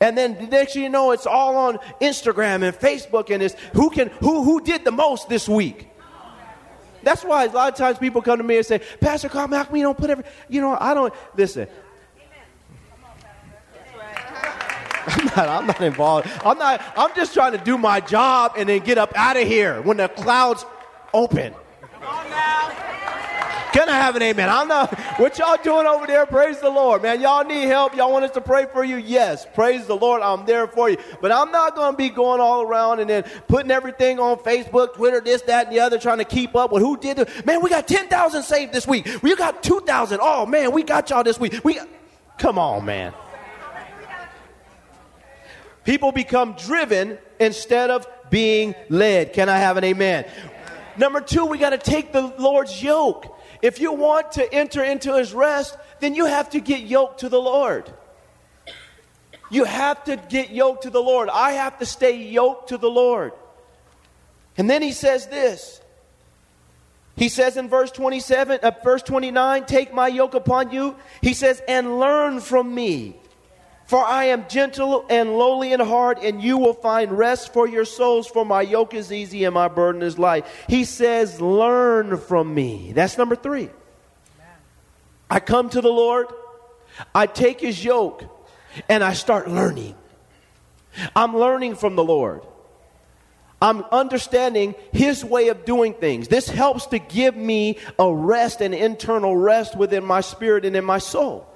And 0.00 0.18
then 0.18 0.34
the 0.34 0.46
next 0.46 0.76
you 0.76 0.88
know, 0.88 1.12
it's 1.12 1.26
all 1.26 1.56
on 1.56 1.78
Instagram 2.02 2.62
and 2.62 2.76
Facebook, 2.76 3.30
and 3.32 3.42
it's 3.42 3.54
who 3.72 3.88
can 3.88 4.08
who 4.20 4.42
who 4.42 4.60
did 4.60 4.84
the 4.84 4.90
most 4.90 5.28
this 5.28 5.48
week. 5.48 5.88
That's 7.02 7.24
why 7.24 7.44
a 7.44 7.50
lot 7.50 7.72
of 7.72 7.78
times 7.78 7.98
people 7.98 8.20
come 8.20 8.38
to 8.38 8.44
me 8.44 8.56
and 8.56 8.66
say, 8.66 8.80
Pastor 9.00 9.28
Carl, 9.28 9.48
how 9.48 9.64
come 9.64 9.76
you 9.76 9.84
don't 9.84 9.96
put 9.96 10.10
every 10.10 10.24
you 10.48 10.60
know, 10.60 10.76
I 10.78 10.92
don't 10.92 11.14
listen. 11.36 11.68
I'm 15.08 15.24
not, 15.26 15.48
I'm 15.48 15.66
not 15.66 15.80
involved. 15.80 16.28
I'm 16.44 16.58
not, 16.58 16.82
I'm 16.96 17.14
just 17.14 17.32
trying 17.32 17.52
to 17.52 17.58
do 17.58 17.78
my 17.78 18.00
job 18.00 18.54
and 18.58 18.68
then 18.68 18.80
get 18.80 18.98
up 18.98 19.12
out 19.14 19.36
of 19.36 19.46
here 19.46 19.80
when 19.82 19.98
the 19.98 20.08
clouds 20.08 20.66
open. 21.14 21.54
Can 23.76 23.90
I 23.90 23.96
have 23.96 24.16
an 24.16 24.22
amen? 24.22 24.48
I'm 24.48 24.68
not, 24.68 24.98
what 25.20 25.38
y'all 25.38 25.58
doing 25.62 25.86
over 25.86 26.06
there? 26.06 26.24
Praise 26.24 26.58
the 26.60 26.70
Lord, 26.70 27.02
man. 27.02 27.20
Y'all 27.20 27.44
need 27.44 27.66
help. 27.66 27.94
Y'all 27.94 28.10
want 28.10 28.24
us 28.24 28.30
to 28.30 28.40
pray 28.40 28.64
for 28.72 28.82
you? 28.82 28.96
Yes. 28.96 29.46
Praise 29.52 29.86
the 29.86 29.94
Lord. 29.94 30.22
I'm 30.22 30.46
there 30.46 30.66
for 30.66 30.88
you. 30.88 30.96
But 31.20 31.30
I'm 31.30 31.50
not 31.50 31.76
going 31.76 31.92
to 31.92 31.96
be 31.98 32.08
going 32.08 32.40
all 32.40 32.62
around 32.62 33.00
and 33.00 33.10
then 33.10 33.24
putting 33.48 33.70
everything 33.70 34.18
on 34.18 34.38
Facebook, 34.38 34.94
Twitter, 34.94 35.20
this, 35.20 35.42
that, 35.42 35.66
and 35.66 35.76
the 35.76 35.80
other, 35.80 35.98
trying 35.98 36.16
to 36.16 36.24
keep 36.24 36.56
up 36.56 36.72
with 36.72 36.80
who 36.80 36.96
did 36.96 37.18
it. 37.18 37.44
Man, 37.44 37.60
we 37.60 37.68
got 37.68 37.86
10,000 37.86 38.42
saved 38.44 38.72
this 38.72 38.86
week. 38.86 39.06
We 39.22 39.36
got 39.36 39.62
2,000. 39.62 40.20
Oh, 40.22 40.46
man, 40.46 40.72
we 40.72 40.82
got 40.82 41.10
y'all 41.10 41.22
this 41.22 41.38
week. 41.38 41.60
We 41.62 41.78
come 42.38 42.58
on, 42.58 42.86
man. 42.86 43.12
People 45.84 46.12
become 46.12 46.54
driven 46.54 47.18
instead 47.38 47.90
of 47.90 48.06
being 48.30 48.74
led. 48.88 49.34
Can 49.34 49.50
I 49.50 49.58
have 49.58 49.76
an 49.76 49.84
amen? 49.84 50.24
Number 50.96 51.20
two, 51.20 51.44
we 51.44 51.58
got 51.58 51.70
to 51.70 51.78
take 51.78 52.14
the 52.14 52.22
Lord's 52.38 52.82
yoke. 52.82 53.35
If 53.66 53.80
you 53.80 53.92
want 53.92 54.30
to 54.32 54.54
enter 54.54 54.84
into 54.84 55.16
his 55.16 55.34
rest, 55.34 55.76
then 55.98 56.14
you 56.14 56.26
have 56.26 56.50
to 56.50 56.60
get 56.60 56.82
yoked 56.82 57.18
to 57.20 57.28
the 57.28 57.40
Lord. 57.40 57.92
You 59.50 59.64
have 59.64 60.04
to 60.04 60.16
get 60.16 60.50
yoked 60.50 60.84
to 60.84 60.90
the 60.90 61.02
Lord. 61.02 61.28
I 61.28 61.50
have 61.50 61.76
to 61.80 61.84
stay 61.86 62.16
yoked 62.16 62.68
to 62.68 62.78
the 62.78 62.88
Lord. 62.88 63.32
And 64.56 64.70
then 64.70 64.82
he 64.82 64.92
says 64.92 65.26
this. 65.26 65.80
He 67.16 67.28
says 67.28 67.56
in 67.56 67.68
verse 67.68 67.90
27, 67.90 68.60
uh, 68.62 68.70
verse 68.84 69.02
29, 69.02 69.64
take 69.64 69.92
my 69.92 70.06
yoke 70.06 70.34
upon 70.34 70.70
you. 70.70 70.94
He 71.20 71.34
says, 71.34 71.60
and 71.66 71.98
learn 71.98 72.38
from 72.38 72.72
me. 72.72 73.16
For 73.86 74.04
I 74.04 74.24
am 74.26 74.48
gentle 74.48 75.06
and 75.08 75.38
lowly 75.38 75.72
in 75.72 75.78
heart, 75.78 76.18
and 76.20 76.42
you 76.42 76.58
will 76.58 76.74
find 76.74 77.16
rest 77.16 77.52
for 77.52 77.68
your 77.68 77.84
souls, 77.84 78.26
for 78.26 78.44
my 78.44 78.62
yoke 78.62 78.94
is 78.94 79.12
easy 79.12 79.44
and 79.44 79.54
my 79.54 79.68
burden 79.68 80.02
is 80.02 80.18
light. 80.18 80.44
He 80.68 80.84
says, 80.84 81.40
Learn 81.40 82.16
from 82.18 82.52
me. 82.52 82.92
That's 82.92 83.16
number 83.16 83.36
three. 83.36 83.70
I 85.30 85.40
come 85.40 85.68
to 85.70 85.80
the 85.80 85.90
Lord, 85.90 86.26
I 87.14 87.26
take 87.26 87.60
his 87.60 87.84
yoke, 87.84 88.24
and 88.88 89.04
I 89.04 89.12
start 89.12 89.48
learning. 89.48 89.94
I'm 91.14 91.36
learning 91.36 91.76
from 91.76 91.94
the 91.94 92.04
Lord. 92.04 92.42
I'm 93.60 93.82
understanding 93.84 94.74
his 94.92 95.24
way 95.24 95.48
of 95.48 95.64
doing 95.64 95.94
things. 95.94 96.28
This 96.28 96.48
helps 96.48 96.86
to 96.86 96.98
give 96.98 97.36
me 97.36 97.78
a 97.98 98.12
rest, 98.12 98.60
an 98.60 98.74
internal 98.74 99.36
rest 99.36 99.76
within 99.76 100.04
my 100.04 100.20
spirit 100.20 100.64
and 100.64 100.76
in 100.76 100.84
my 100.84 100.98
soul. 100.98 101.48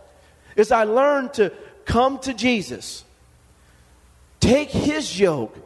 As 0.57 0.73
I 0.73 0.85
learn 0.85 1.31
to 1.31 1.53
come 1.85 2.19
to 2.21 2.35
Jesus, 2.35 3.05
take 4.41 4.71
his 4.71 5.19
yoke, 5.19 5.57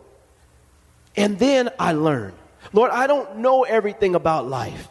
and 1.16 1.38
then 1.38 1.70
I 1.79 1.92
learn. 1.92 2.33
Lord, 2.72 2.90
I 2.90 3.07
don't 3.07 3.38
know 3.38 3.62
everything 3.62 4.14
about 4.14 4.48
life. 4.48 4.88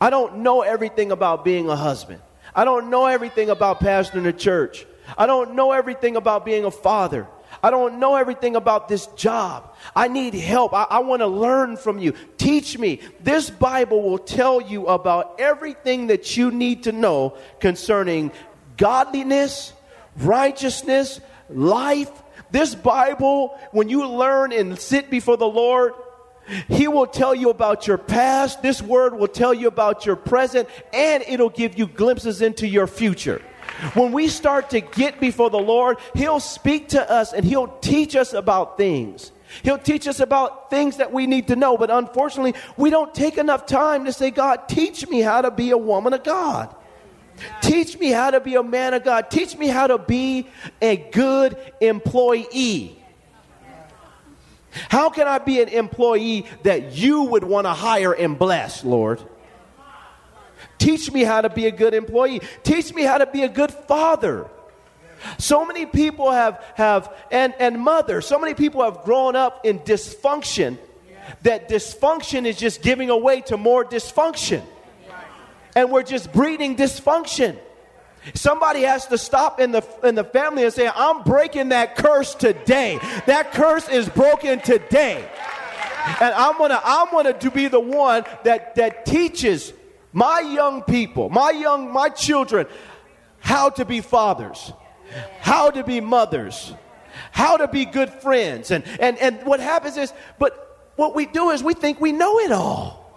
I 0.00 0.10
don't 0.10 0.38
know 0.38 0.62
everything 0.62 1.12
about 1.12 1.44
being 1.44 1.68
a 1.68 1.76
husband. 1.76 2.20
I 2.54 2.64
don't 2.64 2.90
know 2.90 3.06
everything 3.06 3.50
about 3.50 3.80
pastoring 3.80 4.26
a 4.26 4.32
church. 4.32 4.86
I 5.16 5.26
don't 5.26 5.54
know 5.54 5.72
everything 5.72 6.16
about 6.16 6.44
being 6.44 6.64
a 6.64 6.70
father. 6.70 7.26
I 7.62 7.70
don't 7.70 7.98
know 7.98 8.14
everything 8.14 8.56
about 8.56 8.88
this 8.88 9.06
job. 9.08 9.74
I 9.96 10.08
need 10.08 10.34
help. 10.34 10.72
I, 10.72 10.84
I 10.84 10.98
want 11.00 11.20
to 11.20 11.26
learn 11.26 11.76
from 11.76 11.98
you. 11.98 12.14
Teach 12.36 12.78
me. 12.78 13.00
This 13.20 13.50
Bible 13.50 14.02
will 14.02 14.18
tell 14.18 14.60
you 14.60 14.86
about 14.86 15.40
everything 15.40 16.08
that 16.08 16.36
you 16.36 16.50
need 16.50 16.84
to 16.84 16.92
know 16.92 17.36
concerning 17.58 18.30
godliness, 18.76 19.72
righteousness, 20.18 21.20
life. 21.48 22.10
This 22.50 22.74
Bible, 22.74 23.58
when 23.72 23.88
you 23.88 24.06
learn 24.08 24.52
and 24.52 24.78
sit 24.78 25.10
before 25.10 25.36
the 25.36 25.46
Lord, 25.46 25.92
He 26.68 26.88
will 26.88 27.06
tell 27.06 27.34
you 27.34 27.50
about 27.50 27.86
your 27.86 27.98
past. 27.98 28.62
This 28.62 28.80
word 28.80 29.18
will 29.18 29.28
tell 29.28 29.52
you 29.52 29.68
about 29.68 30.06
your 30.06 30.16
present, 30.16 30.68
and 30.92 31.22
it'll 31.28 31.50
give 31.50 31.78
you 31.78 31.86
glimpses 31.86 32.40
into 32.40 32.66
your 32.66 32.86
future. 32.86 33.42
When 33.94 34.12
we 34.12 34.28
start 34.28 34.70
to 34.70 34.80
get 34.80 35.20
before 35.20 35.50
the 35.50 35.58
Lord, 35.58 35.98
He'll 36.14 36.40
speak 36.40 36.88
to 36.88 37.10
us 37.10 37.32
and 37.32 37.44
He'll 37.44 37.68
teach 37.80 38.16
us 38.16 38.32
about 38.32 38.76
things. 38.76 39.30
He'll 39.62 39.78
teach 39.78 40.06
us 40.06 40.20
about 40.20 40.70
things 40.70 40.98
that 40.98 41.12
we 41.12 41.26
need 41.26 41.48
to 41.48 41.56
know, 41.56 41.76
but 41.76 41.90
unfortunately, 41.90 42.54
we 42.76 42.90
don't 42.90 43.14
take 43.14 43.38
enough 43.38 43.66
time 43.66 44.04
to 44.04 44.12
say, 44.12 44.30
God, 44.30 44.68
teach 44.68 45.08
me 45.08 45.20
how 45.20 45.42
to 45.42 45.50
be 45.50 45.70
a 45.70 45.78
woman 45.78 46.12
of 46.12 46.22
God. 46.22 46.74
Teach 47.60 47.98
me 47.98 48.10
how 48.10 48.30
to 48.30 48.40
be 48.40 48.54
a 48.54 48.62
man 48.62 48.94
of 48.94 49.04
God. 49.04 49.30
Teach 49.30 49.56
me 49.56 49.68
how 49.68 49.86
to 49.86 49.98
be 49.98 50.48
a 50.80 50.96
good 50.96 51.56
employee. 51.80 53.02
How 54.70 55.10
can 55.10 55.26
I 55.26 55.38
be 55.38 55.60
an 55.60 55.68
employee 55.68 56.46
that 56.62 56.92
you 56.92 57.22
would 57.24 57.44
want 57.44 57.66
to 57.66 57.72
hire 57.72 58.12
and 58.12 58.38
bless, 58.38 58.84
Lord? 58.84 59.20
Teach 60.78 61.10
me 61.10 61.24
how 61.24 61.40
to 61.40 61.48
be 61.48 61.66
a 61.66 61.70
good 61.70 61.94
employee. 61.94 62.40
Teach 62.62 62.94
me 62.94 63.02
how 63.02 63.18
to 63.18 63.26
be 63.26 63.42
a 63.42 63.48
good 63.48 63.72
father. 63.72 64.46
So 65.38 65.66
many 65.66 65.86
people 65.86 66.30
have, 66.30 66.62
have 66.74 67.12
and, 67.30 67.52
and 67.58 67.80
mother, 67.80 68.20
so 68.20 68.38
many 68.38 68.54
people 68.54 68.84
have 68.84 69.02
grown 69.02 69.34
up 69.34 69.66
in 69.66 69.80
dysfunction 69.80 70.78
that 71.42 71.68
dysfunction 71.68 72.46
is 72.46 72.56
just 72.56 72.82
giving 72.82 73.10
away 73.10 73.40
to 73.42 73.56
more 73.56 73.84
dysfunction 73.84 74.62
and 75.78 75.92
we're 75.92 76.02
just 76.02 76.32
breeding 76.32 76.74
dysfunction. 76.74 77.56
Somebody 78.34 78.80
has 78.82 79.06
to 79.06 79.16
stop 79.16 79.60
in 79.60 79.70
the 79.70 79.84
in 80.02 80.16
the 80.16 80.24
family 80.24 80.64
and 80.64 80.74
say, 80.74 80.90
"I'm 80.92 81.22
breaking 81.22 81.68
that 81.68 81.94
curse 81.94 82.34
today. 82.34 82.98
That 83.26 83.52
curse 83.52 83.88
is 83.88 84.08
broken 84.08 84.60
today." 84.60 85.24
And 86.20 86.34
I'm 86.34 86.58
gonna 86.58 86.80
I'm 86.84 87.10
gonna 87.12 87.32
to 87.32 87.50
be 87.52 87.68
the 87.68 87.78
one 87.78 88.24
that 88.42 88.74
that 88.74 89.06
teaches 89.06 89.72
my 90.12 90.40
young 90.40 90.82
people, 90.82 91.28
my 91.28 91.50
young 91.50 91.92
my 91.92 92.08
children, 92.08 92.66
how 93.38 93.70
to 93.70 93.84
be 93.84 94.00
fathers, 94.00 94.72
how 95.38 95.70
to 95.70 95.84
be 95.84 96.00
mothers, 96.00 96.74
how 97.30 97.56
to 97.56 97.68
be 97.68 97.84
good 97.84 98.12
friends. 98.14 98.72
And 98.72 98.82
and 98.98 99.16
and 99.18 99.46
what 99.46 99.60
happens 99.60 99.96
is, 99.96 100.12
but 100.40 100.90
what 100.96 101.14
we 101.14 101.24
do 101.24 101.50
is 101.50 101.62
we 101.62 101.74
think 101.74 102.00
we 102.00 102.10
know 102.10 102.40
it 102.40 102.50
all. 102.50 103.07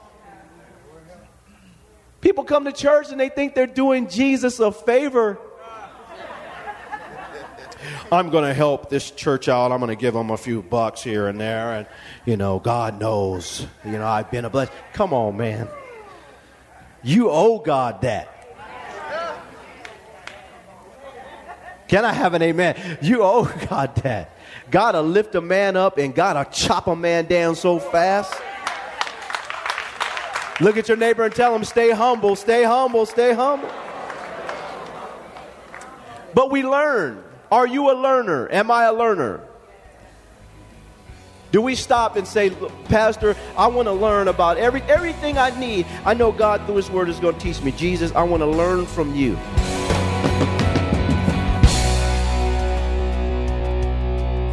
People 2.22 2.44
come 2.44 2.66
to 2.66 2.72
church 2.72 3.10
and 3.12 3.20
they 3.20 3.30
think 3.30 3.56
they're 3.56 3.68
doing 3.68 4.08
Jesus 4.08 4.60
a 4.60 4.72
favor. 4.72 5.40
I'm 8.12 8.30
going 8.30 8.44
to 8.44 8.54
help 8.54 8.90
this 8.90 9.10
church 9.10 9.48
out. 9.48 9.72
I'm 9.72 9.80
going 9.80 9.90
to 9.90 9.96
give 9.96 10.14
them 10.14 10.30
a 10.30 10.38
few 10.38 10.62
bucks 10.62 11.02
here 11.02 11.28
and 11.28 11.40
there. 11.40 11.74
And, 11.74 11.88
you 12.26 12.38
know, 12.38 12.60
God 12.60 13.00
knows, 13.00 13.66
you 13.86 13.94
know, 13.94 14.06
I've 14.06 14.30
been 14.30 14.46
a 14.46 14.50
blessing. 14.50 14.76
Come 14.94 15.14
on, 15.14 15.38
man. 15.38 15.68
You 17.04 17.30
owe 17.32 17.60
God 17.60 18.02
that. 18.02 18.28
Can 21.88 22.06
I 22.06 22.14
have 22.14 22.34
an 22.34 22.42
amen? 22.42 23.00
You 23.02 23.24
owe 23.24 23.44
God 23.70 23.96
that. 23.98 24.38
God 24.70 24.96
will 24.96 25.04
lift 25.04 25.36
a 25.36 25.42
man 25.42 25.76
up 25.76 25.98
and 25.98 26.14
God 26.14 26.38
will 26.38 26.52
chop 26.54 26.88
a 26.88 26.96
man 26.96 27.26
down 27.26 27.56
so 27.56 27.80
fast. 27.80 28.34
Look 30.62 30.78
at 30.78 30.88
your 30.88 30.98
neighbor 30.98 31.24
and 31.24 31.34
tell 31.34 31.56
him, 31.56 31.64
stay 31.64 31.90
humble, 31.90 32.36
stay 32.36 32.64
humble, 32.64 33.08
stay 33.08 33.34
humble. 33.34 33.70
But 36.36 36.52
we 36.52 36.64
learn. 36.64 37.24
Are 37.52 37.66
you 37.66 37.92
a 37.92 37.96
learner? 38.00 38.48
Am 38.52 38.70
I 38.70 38.84
a 38.84 38.94
learner? 38.94 39.42
Do 41.52 41.62
we 41.62 41.74
stop 41.74 42.16
and 42.16 42.28
say, 42.28 42.52
Pastor, 42.86 43.36
I 43.58 43.68
want 43.68 43.88
to 43.88 43.92
learn 43.92 44.28
about 44.28 44.58
every, 44.58 44.84
everything 44.84 45.40
I 45.40 45.50
need? 45.60 45.88
I 46.06 46.14
know 46.14 46.32
God 46.32 46.64
through 46.68 46.76
His 46.76 46.92
Word 46.92 47.10
is 47.10 47.20
going 47.20 47.34
to 47.34 47.42
teach 47.42 47.62
me. 47.62 47.72
Jesus, 47.72 48.12
I 48.14 48.22
want 48.24 48.42
to 48.42 48.48
learn 48.48 48.86
from 48.86 49.16
you. 49.16 49.36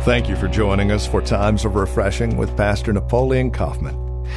Thank 0.04 0.30
you 0.30 0.36
for 0.36 0.48
joining 0.48 0.90
us 0.90 1.06
for 1.06 1.20
Times 1.20 1.66
of 1.66 1.74
Refreshing 1.74 2.38
with 2.38 2.56
Pastor 2.56 2.94
Napoleon 2.94 3.50
Kaufman. 3.50 4.07